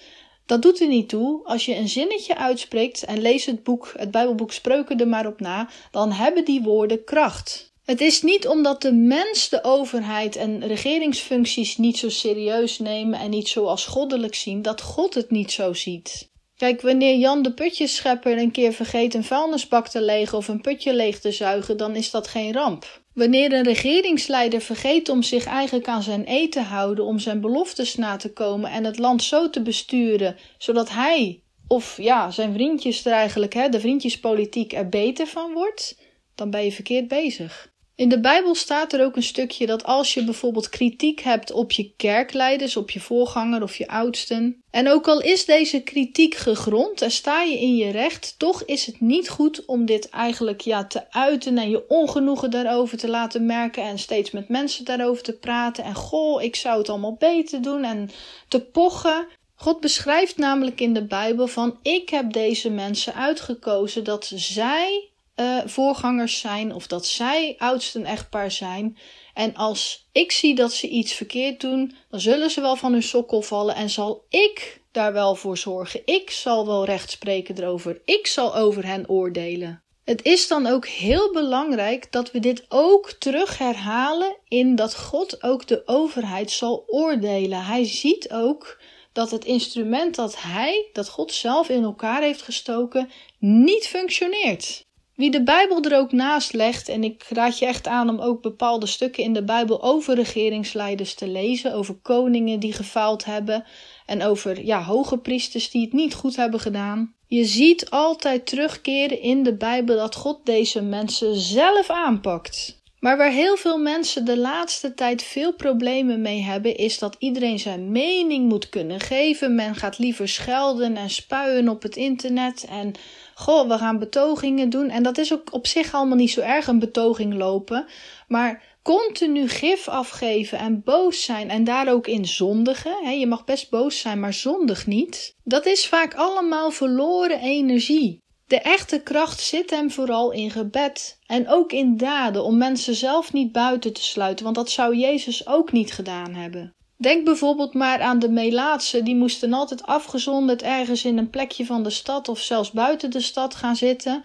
[0.52, 1.44] Dat doet er niet toe.
[1.44, 5.40] Als je een zinnetje uitspreekt en lees het boek, het Bijbelboek Spreuken er maar op
[5.40, 7.74] na, dan hebben die woorden kracht.
[7.86, 13.30] Het is niet omdat de mens de overheid en regeringsfuncties niet zo serieus nemen en
[13.30, 16.32] niet zo als goddelijk zien, dat God het niet zo ziet.
[16.56, 20.94] Kijk, wanneer Jan de putjeschepper een keer vergeet een vuilnisbak te legen of een putje
[20.94, 23.01] leeg te zuigen, dan is dat geen ramp.
[23.14, 27.96] Wanneer een regeringsleider vergeet om zich eigenlijk aan zijn eed te houden, om zijn beloftes
[27.96, 33.06] na te komen en het land zo te besturen, zodat hij of ja, zijn vriendjes
[33.06, 35.98] er eigenlijk, hè, de vriendjespolitiek er beter van wordt,
[36.36, 37.71] dan ben je verkeerd bezig.
[38.02, 41.72] In de Bijbel staat er ook een stukje dat als je bijvoorbeeld kritiek hebt op
[41.72, 47.02] je kerkleiders, op je voorganger of je oudsten, en ook al is deze kritiek gegrond
[47.02, 50.86] en sta je in je recht, toch is het niet goed om dit eigenlijk ja
[50.86, 55.38] te uiten en je ongenoegen daarover te laten merken en steeds met mensen daarover te
[55.38, 58.10] praten en goh, ik zou het allemaal beter doen en
[58.48, 59.28] te pochen.
[59.56, 65.58] God beschrijft namelijk in de Bijbel van ik heb deze mensen uitgekozen dat zij uh,
[65.66, 68.98] voorgangers zijn of dat zij oudsten echtpaar zijn.
[69.34, 73.04] En als ik zie dat ze iets verkeerd doen, dan zullen ze wel van hun
[73.04, 76.02] sokkel vallen en zal ik daar wel voor zorgen.
[76.06, 78.02] Ik zal wel recht spreken erover.
[78.06, 79.84] Ik zal over hen oordelen.
[80.04, 85.44] Het is dan ook heel belangrijk dat we dit ook terug herhalen in dat God
[85.44, 87.64] ook de overheid zal oordelen.
[87.66, 93.10] Hij ziet ook dat het instrument dat hij, dat God zelf in elkaar heeft gestoken,
[93.40, 94.86] niet functioneert.
[95.22, 98.42] Wie de Bijbel er ook naast legt, en ik raad je echt aan om ook
[98.42, 103.66] bepaalde stukken in de Bijbel over regeringsleiders te lezen, over koningen die gefaald hebben
[104.06, 107.14] en over ja, hoge priesters die het niet goed hebben gedaan.
[107.28, 112.82] Je ziet altijd terugkeren in de Bijbel dat God deze mensen zelf aanpakt.
[113.02, 117.60] Maar waar heel veel mensen de laatste tijd veel problemen mee hebben, is dat iedereen
[117.60, 119.56] zijn mening moet kunnen geven.
[119.56, 122.94] Men gaat liever schelden en spuien op het internet en
[123.42, 124.90] goh, we gaan betogingen doen.
[124.90, 127.86] En dat is ook op zich allemaal niet zo erg een betoging lopen.
[128.28, 133.20] Maar continu gif afgeven en boos zijn en daar ook in zondigen.
[133.20, 135.36] Je mag best boos zijn, maar zondig niet.
[135.44, 138.20] Dat is vaak allemaal verloren energie.
[138.48, 143.34] De echte kracht zit hem vooral in gebed en ook in daden om mensen zelf
[143.34, 146.74] niet buiten te sluiten, want dat zou Jezus ook niet gedaan hebben.
[147.02, 151.84] Denk bijvoorbeeld maar aan de Melaatsen, die moesten altijd afgezonderd ergens in een plekje van
[151.84, 154.24] de stad of zelfs buiten de stad gaan zitten.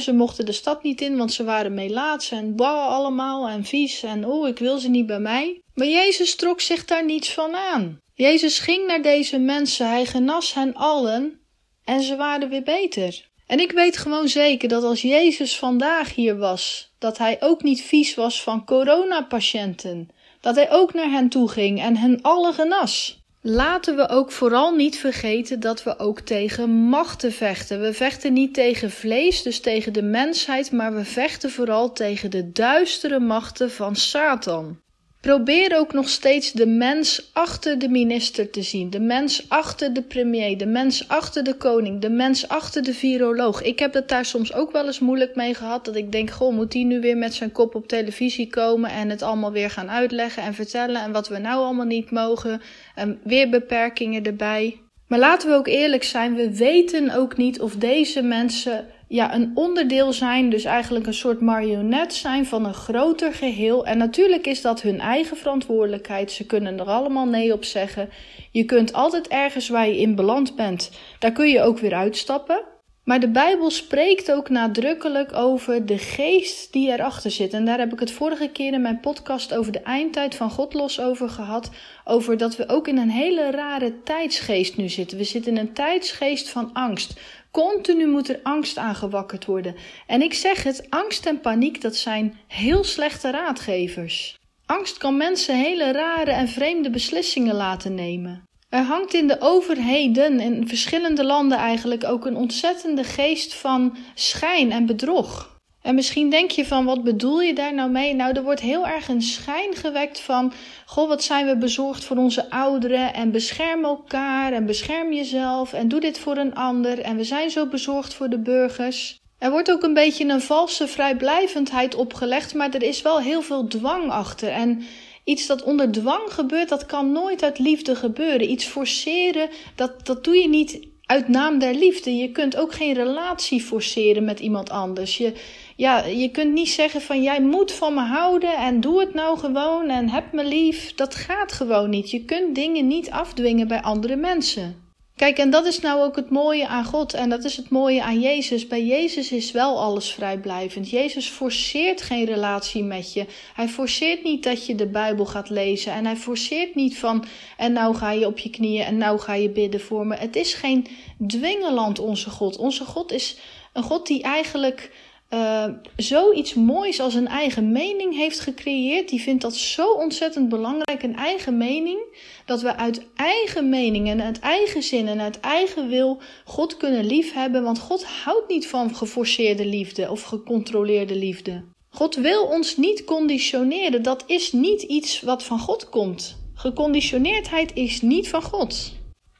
[0.00, 4.02] ze mochten de stad niet in, want ze waren Melaatsen en bah allemaal en vies
[4.02, 5.60] en oh, ik wil ze niet bij mij.
[5.74, 8.00] Maar Jezus trok zich daar niets van aan.
[8.14, 11.40] Jezus ging naar deze mensen, hij genas hen allen
[11.84, 13.28] en ze waren weer beter.
[13.46, 17.82] En ik weet gewoon zeker dat als Jezus vandaag hier was, dat hij ook niet
[17.82, 20.08] vies was van coronapatiënten
[20.44, 23.22] dat hij ook naar hen toe ging en hen alle genas.
[23.40, 27.80] Laten we ook vooral niet vergeten dat we ook tegen machten vechten.
[27.80, 32.52] We vechten niet tegen vlees, dus tegen de mensheid, maar we vechten vooral tegen de
[32.52, 34.80] duistere machten van Satan.
[35.24, 40.02] Probeer ook nog steeds de mens achter de minister te zien, de mens achter de
[40.02, 43.62] premier, de mens achter de koning, de mens achter de viroloog.
[43.62, 46.54] Ik heb het daar soms ook wel eens moeilijk mee gehad, dat ik denk, goh,
[46.54, 49.90] moet die nu weer met zijn kop op televisie komen en het allemaal weer gaan
[49.90, 52.60] uitleggen en vertellen en wat we nou allemaal niet mogen
[52.94, 54.80] en weer beperkingen erbij.
[55.08, 59.50] Maar laten we ook eerlijk zijn, we weten ook niet of deze mensen ja, een
[59.54, 63.86] onderdeel zijn, dus eigenlijk een soort marionet zijn van een groter geheel.
[63.86, 66.30] En natuurlijk is dat hun eigen verantwoordelijkheid.
[66.32, 68.08] Ze kunnen er allemaal nee op zeggen.
[68.50, 72.62] Je kunt altijd ergens waar je in beland bent, daar kun je ook weer uitstappen.
[73.04, 77.52] Maar de Bijbel spreekt ook nadrukkelijk over de geest die erachter zit.
[77.52, 80.74] En daar heb ik het vorige keer in mijn podcast over de eindtijd van God
[80.74, 81.70] los over gehad.
[82.04, 85.18] Over dat we ook in een hele rare tijdsgeest nu zitten.
[85.18, 87.20] We zitten in een tijdsgeest van angst.
[87.54, 89.74] Continu moet er angst aangewakkerd worden.
[90.06, 94.38] En ik zeg het, angst en paniek, dat zijn heel slechte raadgevers.
[94.66, 98.42] Angst kan mensen hele rare en vreemde beslissingen laten nemen.
[98.68, 104.72] Er hangt in de overheden in verschillende landen eigenlijk ook een ontzettende geest van schijn
[104.72, 105.53] en bedrog.
[105.84, 108.14] En misschien denk je van, wat bedoel je daar nou mee?
[108.14, 110.52] Nou, er wordt heel erg een schijn gewekt van,
[110.86, 115.88] goh, wat zijn we bezorgd voor onze ouderen en bescherm elkaar en bescherm jezelf en
[115.88, 119.20] doe dit voor een ander en we zijn zo bezorgd voor de burgers.
[119.38, 123.66] Er wordt ook een beetje een valse vrijblijvendheid opgelegd, maar er is wel heel veel
[123.66, 124.48] dwang achter.
[124.48, 124.82] En
[125.24, 128.50] iets dat onder dwang gebeurt, dat kan nooit uit liefde gebeuren.
[128.50, 132.16] Iets forceren, dat, dat doe je niet uit naam der liefde.
[132.16, 135.16] Je kunt ook geen relatie forceren met iemand anders.
[135.16, 135.32] Je,
[135.76, 139.38] ja, je kunt niet zeggen van jij moet van me houden en doe het nou
[139.38, 140.94] gewoon en heb me lief.
[140.94, 142.10] Dat gaat gewoon niet.
[142.10, 144.82] Je kunt dingen niet afdwingen bij andere mensen.
[145.16, 148.02] Kijk, en dat is nou ook het mooie aan God en dat is het mooie
[148.02, 148.66] aan Jezus.
[148.66, 150.90] Bij Jezus is wel alles vrijblijvend.
[150.90, 153.26] Jezus forceert geen relatie met je.
[153.54, 157.24] Hij forceert niet dat je de Bijbel gaat lezen en hij forceert niet van
[157.56, 160.16] en nou ga je op je knieën en nou ga je bidden voor me.
[160.16, 160.86] Het is geen
[161.26, 162.56] dwingeland onze God.
[162.56, 163.36] Onze God is
[163.72, 164.90] een God die eigenlijk
[165.34, 165.64] uh,
[165.96, 169.08] zoiets moois als een eigen mening heeft gecreëerd.
[169.08, 171.98] Die vindt dat zo ontzettend belangrijk, een eigen mening.
[172.44, 177.04] Dat we uit eigen mening en uit eigen zin en uit eigen wil God kunnen
[177.04, 177.62] liefhebben.
[177.62, 181.64] Want God houdt niet van geforceerde liefde of gecontroleerde liefde.
[181.90, 184.02] God wil ons niet conditioneren.
[184.02, 186.36] Dat is niet iets wat van God komt.
[186.54, 188.92] Geconditioneerdheid is niet van God.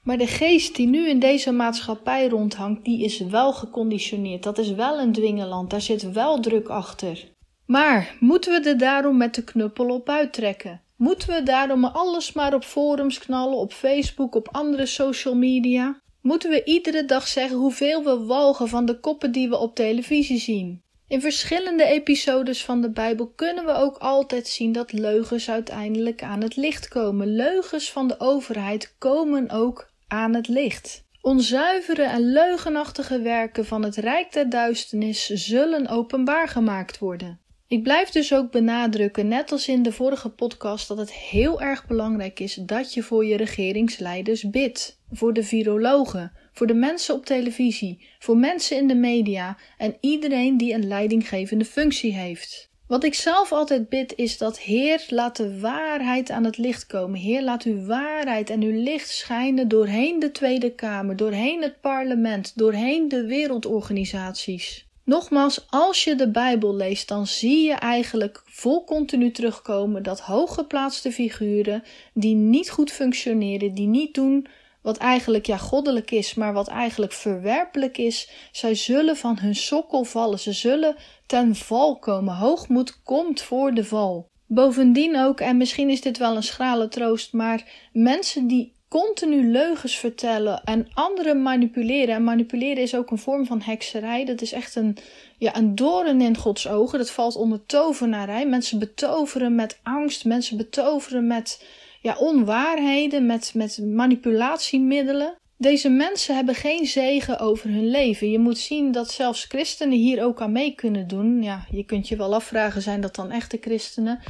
[0.05, 4.43] Maar de geest die nu in deze maatschappij rondhangt, die is wel geconditioneerd.
[4.43, 7.33] Dat is wel een dwingeland, daar zit wel druk achter.
[7.67, 10.83] Maar moeten we er daarom met de knuppel op uittrekken?
[10.97, 16.01] Moeten we daarom alles maar op forums knallen, op Facebook, op andere social media?
[16.21, 20.39] Moeten we iedere dag zeggen hoeveel we walgen van de koppen die we op televisie
[20.39, 20.83] zien?
[21.09, 26.43] In verschillende episodes van de Bijbel kunnen we ook altijd zien dat leugens uiteindelijk aan
[26.43, 27.35] het licht komen.
[27.35, 31.05] Leugens van de overheid komen ook aan het licht.
[31.21, 37.41] Onzuivere en leugenachtige werken van het rijk der duisternis zullen openbaar gemaakt worden.
[37.67, 41.87] Ik blijf dus ook benadrukken, net als in de vorige podcast, dat het heel erg
[41.87, 45.01] belangrijk is dat je voor je regeringsleiders bidt.
[45.13, 50.57] Voor de virologen, voor de mensen op televisie, voor mensen in de media en iedereen
[50.57, 52.73] die een leidinggevende functie heeft.
[52.95, 57.21] Wat ik zelf altijd bid is dat Heer, laat de waarheid aan het licht komen.
[57.21, 62.53] Heer, laat uw waarheid en uw licht schijnen doorheen de Tweede Kamer, doorheen het parlement,
[62.55, 64.87] doorheen de wereldorganisaties.
[65.05, 71.13] Nogmaals, als je de Bijbel leest, dan zie je eigenlijk vol continu terugkomen dat hooggeplaatste
[71.13, 71.83] figuren
[72.13, 74.47] die niet goed functioneren, die niet doen
[74.85, 80.05] wat eigenlijk ja goddelijk is, maar wat eigenlijk verwerpelijk is, zij zullen van hun sokkel
[80.05, 82.35] vallen, ze zullen ten val komen.
[82.35, 84.29] Hoogmoed komt voor de val.
[84.47, 89.97] Bovendien ook, en misschien is dit wel een schrale troost, maar mensen die continu leugens
[89.97, 92.15] vertellen en anderen manipuleren.
[92.15, 94.25] En manipuleren is ook een vorm van hekserij.
[94.25, 94.97] Dat is echt een,
[95.39, 96.99] ja, een doorn in Gods ogen.
[96.99, 98.47] Dat valt onder tovenarij.
[98.47, 100.25] Mensen betoveren met angst.
[100.25, 101.65] Mensen betoveren met
[102.05, 105.37] ja, onwaarheden, met, met manipulatiemiddelen.
[105.57, 108.31] Deze mensen hebben geen zegen over hun leven.
[108.31, 111.43] Je moet zien dat zelfs christenen hier ook aan mee kunnen doen.
[111.43, 114.21] Ja, je kunt je wel afvragen, zijn dat dan echte christenen?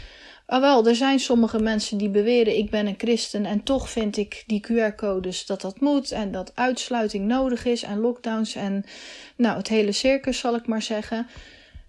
[0.46, 4.16] Ah, wel, er zijn sommige mensen die beweren ik ben een christen en toch vind
[4.16, 8.84] ik die QR-codes dat dat moet en dat uitsluiting nodig is en lockdowns en
[9.36, 11.26] nou het hele circus zal ik maar zeggen.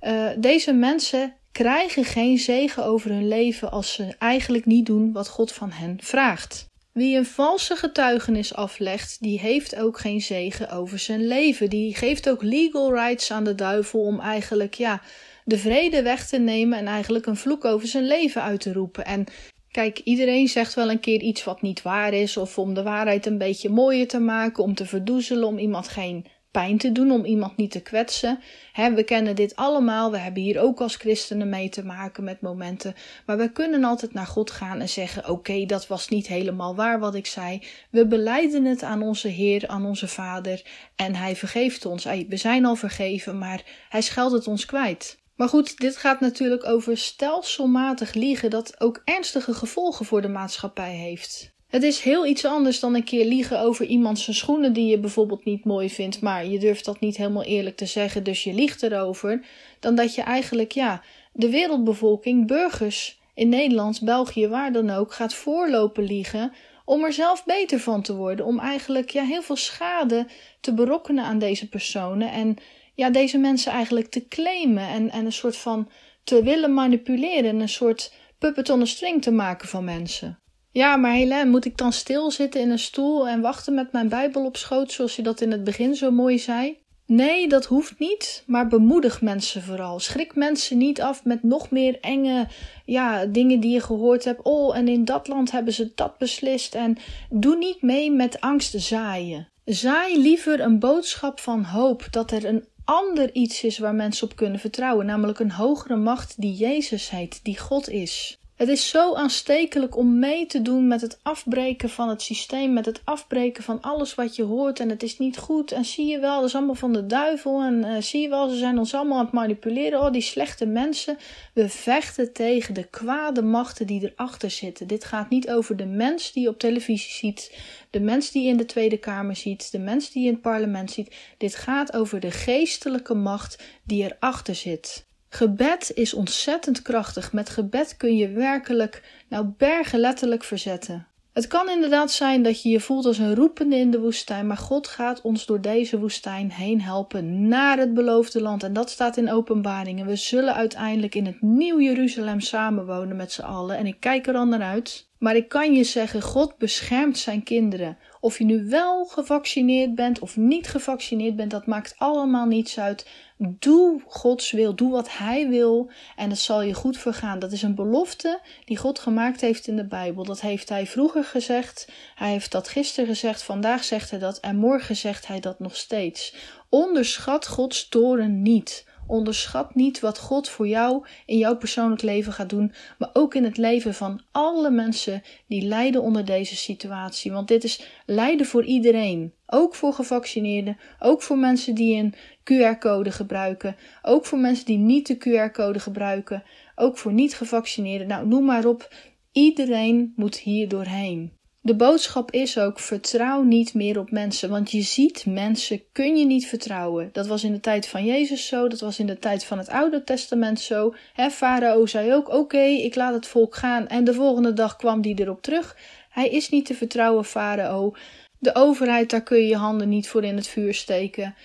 [0.01, 5.27] Uh, deze mensen krijgen geen zegen over hun leven als ze eigenlijk niet doen wat
[5.27, 6.65] God van hen vraagt.
[6.91, 11.69] Wie een valse getuigenis aflegt, die heeft ook geen zegen over zijn leven.
[11.69, 15.01] Die geeft ook legal rights aan de duivel om eigenlijk, ja,
[15.45, 19.05] de vrede weg te nemen en eigenlijk een vloek over zijn leven uit te roepen.
[19.05, 19.25] En
[19.71, 23.25] kijk, iedereen zegt wel een keer iets wat niet waar is, of om de waarheid
[23.25, 26.25] een beetje mooier te maken, om te verdoezelen, om iemand geen
[26.55, 28.39] pijn te doen, om iemand niet te kwetsen.
[28.73, 30.11] we kennen dit allemaal.
[30.11, 32.95] We hebben hier ook als christenen mee te maken met momenten.
[33.25, 36.99] Maar we kunnen altijd naar God gaan en zeggen: Oké, dat was niet helemaal waar
[36.99, 37.63] wat ik zei.
[37.89, 40.61] We beleiden het aan onze Heer, aan onze Vader.
[40.95, 42.03] En Hij vergeeft ons.
[42.03, 45.17] We zijn al vergeven, maar Hij scheldt het ons kwijt.
[45.35, 50.93] Maar goed, dit gaat natuurlijk over stelselmatig liegen dat ook ernstige gevolgen voor de maatschappij
[50.95, 51.54] heeft.
[51.75, 54.99] Het is heel iets anders dan een keer liegen over iemand zijn schoenen die je
[54.99, 58.53] bijvoorbeeld niet mooi vindt, maar je durft dat niet helemaal eerlijk te zeggen, dus je
[58.53, 59.45] liegt erover,
[59.79, 61.01] dan dat je eigenlijk, ja,
[61.33, 66.53] de wereldbevolking, burgers in Nederland, België, waar dan ook, gaat voorlopen liegen
[66.85, 70.27] om er zelf beter van te worden, om eigenlijk ja, heel veel schade
[70.59, 72.57] te berokkenen aan deze personen en
[72.93, 75.89] ja, deze mensen eigenlijk te claimen en, en een soort van
[76.23, 80.39] te willen manipuleren, een soort puppet on a string te maken van mensen.
[80.75, 84.45] Ja, maar Helene, moet ik dan stilzitten in een stoel en wachten met mijn Bijbel
[84.45, 86.77] op schoot, zoals je dat in het begin zo mooi zei?
[87.05, 89.99] Nee, dat hoeft niet, maar bemoedig mensen vooral.
[89.99, 92.47] Schrik mensen niet af met nog meer enge
[92.85, 94.41] ja, dingen die je gehoord hebt.
[94.43, 96.75] Oh, en in dat land hebben ze dat beslist.
[96.75, 96.97] En
[97.29, 99.47] doe niet mee met angst zaaien.
[99.65, 104.35] Zaai liever een boodschap van hoop dat er een ander iets is waar mensen op
[104.35, 108.39] kunnen vertrouwen, namelijk een hogere macht die Jezus heet, die God is.
[108.55, 112.85] Het is zo aanstekelijk om mee te doen met het afbreken van het systeem, met
[112.85, 116.19] het afbreken van alles wat je hoort en het is niet goed en zie je
[116.19, 118.93] wel, dat is allemaal van de duivel en uh, zie je wel, ze zijn ons
[118.93, 121.17] allemaal aan het manipuleren, oh die slechte mensen.
[121.53, 124.87] We vechten tegen de kwade machten die erachter zitten.
[124.87, 127.57] Dit gaat niet over de mens die je op televisie ziet,
[127.89, 130.43] de mens die je in de Tweede Kamer ziet, de mens die je in het
[130.43, 131.15] parlement ziet.
[131.37, 135.05] Dit gaat over de geestelijke macht die erachter zit.
[135.35, 137.33] Gebed is ontzettend krachtig.
[137.33, 141.07] Met gebed kun je werkelijk, nou, bergen letterlijk verzetten.
[141.33, 144.57] Het kan inderdaad zijn dat je je voelt als een roepende in de woestijn, maar
[144.57, 148.63] God gaat ons door deze woestijn heen helpen naar het beloofde land.
[148.63, 150.05] En dat staat in openbaringen.
[150.05, 153.77] We zullen uiteindelijk in het nieuw Jeruzalem samenwonen met z'n allen.
[153.77, 155.07] En ik kijk er al naar uit.
[155.17, 157.97] Maar ik kan je zeggen, God beschermt zijn kinderen.
[158.25, 163.07] Of je nu wel gevaccineerd bent of niet gevaccineerd bent, dat maakt allemaal niets uit.
[163.37, 167.39] Doe Gods wil, doe wat Hij wil en het zal je goed vergaan.
[167.39, 170.23] Dat is een belofte die God gemaakt heeft in de Bijbel.
[170.23, 174.55] Dat heeft Hij vroeger gezegd, Hij heeft dat gisteren gezegd, vandaag zegt Hij dat en
[174.55, 176.35] morgen zegt Hij dat nog steeds.
[176.69, 178.85] Onderschat Gods toren niet.
[179.07, 183.43] Onderschat niet wat God voor jou in jouw persoonlijk leven gaat doen, maar ook in
[183.43, 187.31] het leven van alle mensen die lijden onder deze situatie.
[187.31, 189.33] Want dit is lijden voor iedereen.
[189.47, 195.07] Ook voor gevaccineerden, ook voor mensen die een QR-code gebruiken, ook voor mensen die niet
[195.07, 196.43] de QR-code gebruiken,
[196.75, 198.07] ook voor niet-gevaccineerden.
[198.07, 198.93] Nou, noem maar op.
[199.31, 201.34] Iedereen moet hier doorheen.
[201.65, 206.25] De boodschap is ook: vertrouw niet meer op mensen, want je ziet mensen kun je
[206.25, 207.09] niet vertrouwen.
[207.11, 209.69] Dat was in de tijd van Jezus zo, dat was in de tijd van het
[209.69, 210.93] Oude Testament zo.
[211.13, 213.87] He, Farao zei ook: Oké, ik laat het volk gaan.
[213.87, 215.77] En de volgende dag kwam die erop terug.
[216.09, 217.93] Hij is niet te vertrouwen, Farao.
[218.39, 221.35] De overheid, daar kun je je handen niet voor in het vuur steken.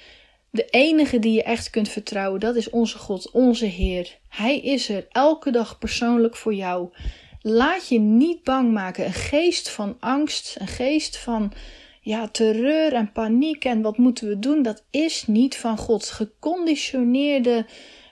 [0.50, 4.18] De enige die je echt kunt vertrouwen, dat is onze God, onze Heer.
[4.28, 6.90] Hij is er elke dag persoonlijk voor jou.
[7.42, 9.04] Laat je niet bang maken.
[9.04, 11.52] Een geest van angst, een geest van
[12.00, 16.04] ja, terreur en paniek en wat moeten we doen, dat is niet van God.
[16.04, 17.66] Geconditioneerde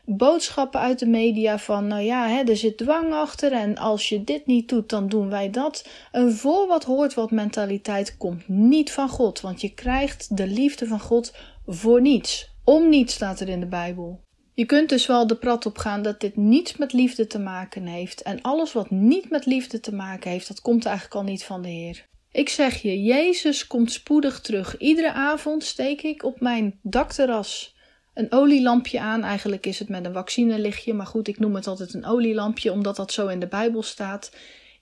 [0.05, 4.25] boodschappen uit de media van, nou ja, hè, er zit dwang achter en als je
[4.25, 5.89] dit niet doet, dan doen wij dat.
[6.13, 10.87] Een voor wat hoort wat mentaliteit komt niet van God, want je krijgt de liefde
[10.87, 11.35] van God
[11.67, 12.51] voor niets.
[12.65, 14.21] Om niets staat er in de Bijbel.
[14.59, 17.87] Je kunt dus wel de prat op gaan dat dit niets met liefde te maken
[17.87, 18.23] heeft.
[18.23, 21.63] En alles wat niet met liefde te maken heeft, dat komt eigenlijk al niet van
[21.63, 22.07] de Heer.
[22.33, 24.79] Ik zeg je, Jezus komt spoedig terug.
[24.79, 27.77] Iedere avond steek ik op mijn dakterras
[28.15, 29.23] een olielampje aan.
[29.23, 32.97] Eigenlijk is het met een vaccinelichtje, maar goed, ik noem het altijd een olielampje omdat
[32.97, 34.37] dat zo in de Bijbel staat.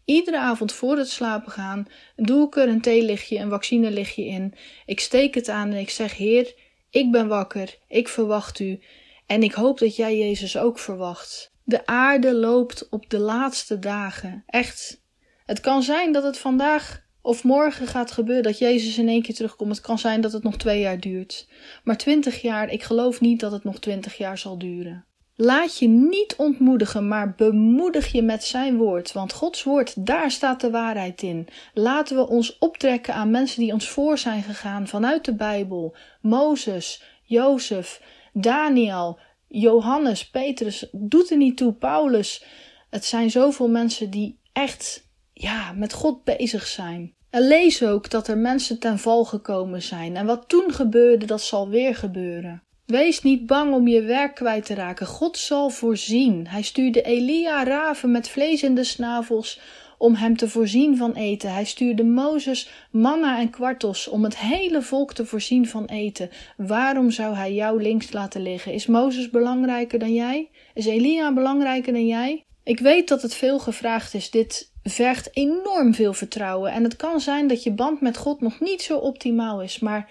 [0.05, 4.55] Iedere avond voor het slapen gaan doe ik er een theelichtje, een vaccinelichtje in.
[4.87, 6.55] Ik steek het aan en ik zeg: Heer,
[6.91, 8.81] ik ben wakker, ik verwacht u.
[9.27, 11.53] En ik hoop dat jij Jezus ook verwacht.
[11.65, 14.43] De aarde loopt op de laatste dagen.
[14.47, 15.03] Echt.
[15.45, 19.35] Het kan zijn dat het vandaag of morgen gaat gebeuren dat Jezus in één keer
[19.35, 19.71] terugkomt.
[19.71, 21.49] Het kan zijn dat het nog twee jaar duurt.
[21.85, 25.07] Maar twintig jaar, ik geloof niet dat het nog twintig jaar zal duren.
[25.39, 29.13] Laat je niet ontmoedigen, maar bemoedig je met zijn woord.
[29.13, 31.49] Want Gods woord, daar staat de waarheid in.
[31.75, 35.97] Laten we ons optrekken aan mensen die ons voor zijn gegaan vanuit de Bijbel.
[36.21, 38.01] Mozes, Jozef,
[38.39, 39.19] Daniel,
[39.49, 42.45] Johannes, Petrus, doet er niet toe, Paulus.
[42.91, 47.15] Het zijn zoveel mensen die echt ja, met God bezig zijn.
[47.31, 50.17] En lees ook dat er mensen ten val gekomen zijn.
[50.17, 52.63] En wat toen gebeurde, dat zal weer gebeuren.
[52.87, 55.07] Wees niet bang om je werk kwijt te raken.
[55.07, 56.47] God zal voorzien.
[56.49, 59.61] Hij stuurde Elia raven met vlees in de snavels
[59.99, 61.53] om hem te voorzien van eten.
[61.53, 66.31] Hij stuurde Mozes manna en kwartels om het hele volk te voorzien van eten.
[66.57, 68.73] Waarom zou hij jou links laten liggen?
[68.73, 70.49] Is Mozes belangrijker dan jij?
[70.75, 72.45] Is Elia belangrijker dan jij?
[72.65, 74.31] Ik weet dat het veel gevraagd is.
[74.31, 76.73] Dit vergt enorm veel vertrouwen.
[76.73, 79.79] En het kan zijn dat je band met God nog niet zo optimaal is.
[79.79, 80.11] Maar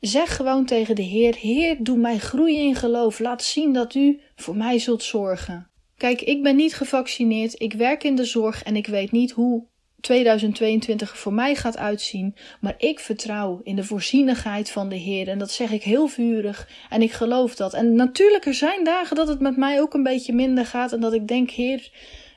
[0.00, 3.18] zeg gewoon tegen de Heer: Heer, doe mij groeien in geloof.
[3.18, 5.68] Laat zien dat u voor mij zult zorgen.
[6.04, 9.64] Kijk, ik ben niet gevaccineerd, ik werk in de zorg en ik weet niet hoe
[10.00, 15.38] 2022 voor mij gaat uitzien, maar ik vertrouw in de voorzienigheid van de Heer en
[15.38, 17.74] dat zeg ik heel vurig en ik geloof dat.
[17.74, 21.00] En natuurlijk er zijn dagen dat het met mij ook een beetje minder gaat en
[21.00, 21.90] dat ik denk, Heer,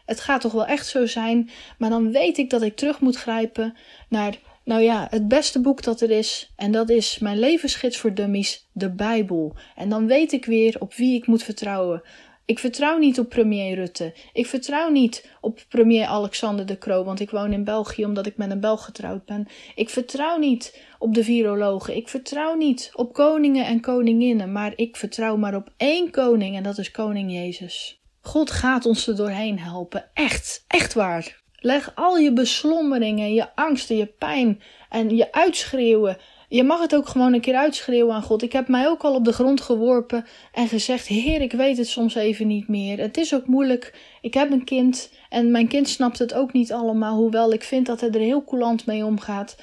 [0.05, 1.49] het gaat toch wel echt zo zijn.
[1.77, 3.77] Maar dan weet ik dat ik terug moet grijpen
[4.09, 6.53] naar, nou ja, het beste boek dat er is.
[6.55, 9.55] En dat is mijn levensgids voor dummies, de Bijbel.
[9.75, 12.01] En dan weet ik weer op wie ik moet vertrouwen.
[12.47, 14.13] Ik vertrouw niet op premier Rutte.
[14.33, 18.37] Ik vertrouw niet op premier Alexander de Croo, want ik woon in België omdat ik
[18.37, 19.47] met een Belg getrouwd ben.
[19.75, 21.95] Ik vertrouw niet op de virologen.
[21.95, 26.63] Ik vertrouw niet op koningen en koninginnen, maar ik vertrouw maar op één koning en
[26.63, 28.01] dat is koning Jezus.
[28.21, 30.09] God gaat ons er doorheen helpen.
[30.13, 31.41] Echt, echt waar.
[31.59, 36.17] Leg al je beslommeringen, je angsten, je pijn en je uitschreeuwen
[36.47, 38.41] je mag het ook gewoon een keer uitschreeuwen aan God.
[38.41, 41.87] Ik heb mij ook al op de grond geworpen en gezegd: Heer, ik weet het
[41.87, 42.99] soms even niet meer.
[42.99, 43.99] Het is ook moeilijk.
[44.21, 47.15] Ik heb een kind en mijn kind snapt het ook niet allemaal.
[47.15, 49.57] Hoewel ik vind dat hij er heel coulant mee omgaat.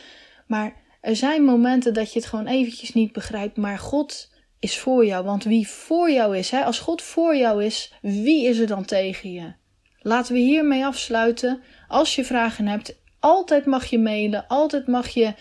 [0.47, 3.57] Maar er zijn momenten dat je het gewoon eventjes niet begrijpt.
[3.57, 5.25] Maar God is voor jou.
[5.25, 8.85] Want wie voor jou is, hè, als God voor jou is, wie is er dan
[8.85, 9.53] tegen je?
[10.01, 11.63] Laten we hiermee afsluiten.
[11.89, 14.47] Als je vragen hebt, altijd mag je mailen.
[14.49, 15.35] Altijd mag je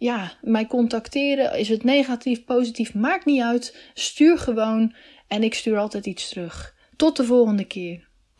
[0.00, 1.58] ja, mij contacteren.
[1.58, 3.76] Is het negatief, positief, maakt niet uit.
[3.94, 4.94] Stuur gewoon
[5.28, 6.74] en ik stuur altijd iets terug.
[6.96, 8.08] Tot de volgende keer.